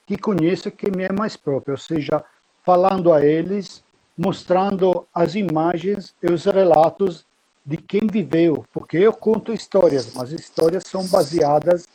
[0.06, 2.24] que conheço que me é mais própria, ou seja,
[2.64, 3.84] falando a eles,
[4.18, 7.26] mostrando as imagens e os relatos
[7.66, 11.88] de quem viveu, porque eu conto histórias, mas histórias são baseadas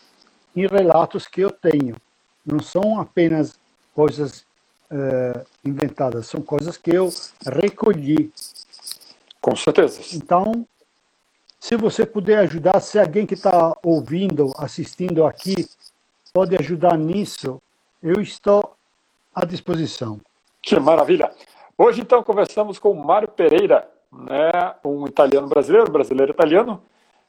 [0.55, 1.97] em relatos que eu tenho,
[2.47, 3.59] não são apenas
[3.95, 4.45] coisas
[4.91, 7.13] uh, inventadas, são coisas que eu
[7.45, 8.33] recolhi.
[9.41, 10.01] Com certeza.
[10.13, 10.67] Então,
[11.59, 15.69] se você puder ajudar, se alguém que está ouvindo, assistindo aqui,
[16.33, 17.61] pode ajudar nisso,
[18.03, 18.77] eu estou
[19.35, 20.21] à disposição.
[20.63, 21.33] Que maravilha!
[21.77, 23.89] Hoje, então, conversamos com Mário Pereira,
[24.19, 26.83] né, um italiano brasileiro, brasileiro italiano,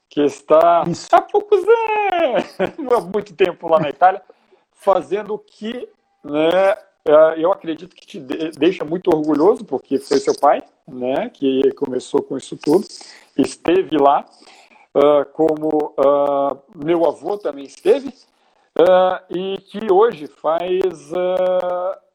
[0.10, 1.08] que está Isso.
[1.12, 2.56] há poucos anos,
[2.94, 4.22] há muito tempo lá na Itália,
[4.72, 5.90] fazendo o que
[6.24, 11.72] né, é, eu acredito que te deixa muito orgulhoso, porque foi seu pai né, que
[11.74, 12.86] começou com isso tudo,
[13.38, 14.26] esteve lá,
[14.96, 21.12] uh, como uh, meu avô também esteve, uh, e que hoje faz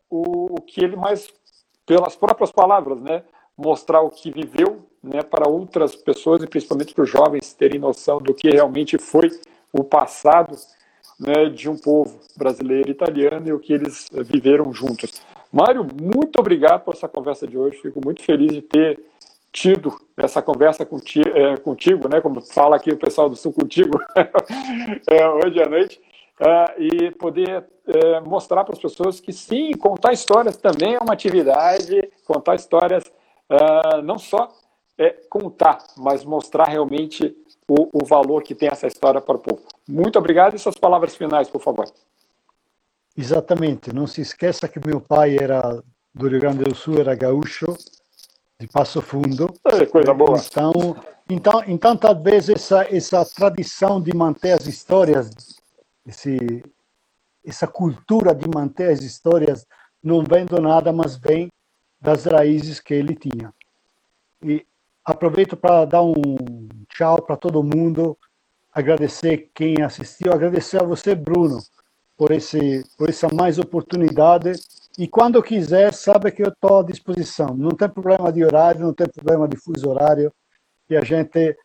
[0.08, 1.28] o, o, que ele mais,
[1.84, 3.22] pelas próprias palavras, né,
[3.62, 8.18] mostrar o que viveu né, para outras pessoas e principalmente para os jovens terem noção
[8.18, 9.30] do que realmente foi
[9.72, 10.56] o passado
[11.18, 15.22] né, de um povo brasileiro e italiano e o que eles viveram juntos.
[15.52, 17.78] Mário, muito obrigado por essa conversa de hoje.
[17.80, 19.00] Fico muito feliz de ter
[19.52, 24.00] tido essa conversa contigo, é, contigo né, como fala aqui o pessoal do Sul contigo
[25.10, 26.00] é, hoje à noite.
[26.40, 31.12] Uh, e poder uh, mostrar para as pessoas que sim, contar histórias também é uma
[31.12, 33.04] atividade, contar histórias
[33.50, 34.48] uh, não só
[34.98, 37.34] é contar, mas mostrar realmente
[37.68, 39.62] o, o, valor que tem essa história para o povo.
[39.88, 41.90] Muito obrigado e suas palavras finais, por favor.
[43.16, 45.82] Exatamente, não se esqueça que meu pai era
[46.14, 47.76] do Rio Grande do Sul, era gaúcho,
[48.58, 49.52] de Passo Fundo.
[49.64, 50.38] É coisa boa.
[50.38, 50.72] Então,
[51.28, 55.30] então, então talvez essa, essa tradição de manter as histórias
[56.06, 56.62] esse,
[57.44, 59.66] essa cultura de manter as histórias
[60.02, 61.48] não vem do nada, mas vem
[62.00, 63.52] das raízes que ele tinha.
[64.42, 64.64] E
[65.04, 66.14] aproveito para dar um
[66.88, 68.16] tchau para todo mundo,
[68.72, 71.58] agradecer quem assistiu, agradecer a você, Bruno,
[72.16, 74.52] por, esse, por essa mais oportunidade.
[74.98, 77.54] E quando quiser, sabe que eu estou à disposição.
[77.56, 80.32] Não tem problema de horário, não tem problema de fuso horário.
[80.88, 81.56] E a gente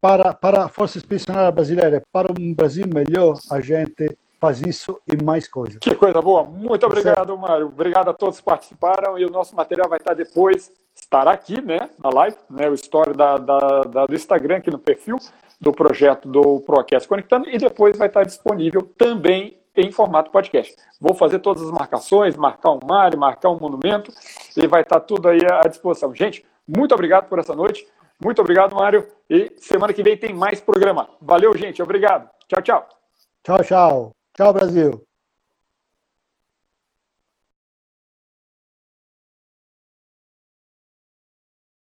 [0.00, 5.22] para, para a Força Expedicionária Brasileira, para um Brasil melhor, a gente faz isso e
[5.22, 5.78] mais coisas.
[5.78, 6.44] Que coisa boa.
[6.44, 7.66] Muito obrigado, Mário.
[7.66, 11.90] Obrigado a todos que participaram e o nosso material vai estar depois, estará aqui, né,
[12.02, 15.18] na live, né, o story da, da, da, do Instagram aqui no perfil
[15.60, 20.74] do projeto do Procast Conectando e depois vai estar disponível também em formato podcast.
[21.00, 24.12] Vou fazer todas as marcações, marcar um Mário, marcar um monumento
[24.56, 26.14] e vai estar tudo aí à disposição.
[26.14, 27.86] Gente, muito obrigado por essa noite.
[28.22, 29.06] Muito obrigado, Mário.
[29.30, 31.08] E semana que vem tem mais programa.
[31.20, 31.80] Valeu, gente.
[31.80, 32.28] Obrigado.
[32.48, 32.88] Tchau, tchau.
[33.44, 34.17] Tchau, tchau.
[34.38, 35.07] Tchau, Brasil.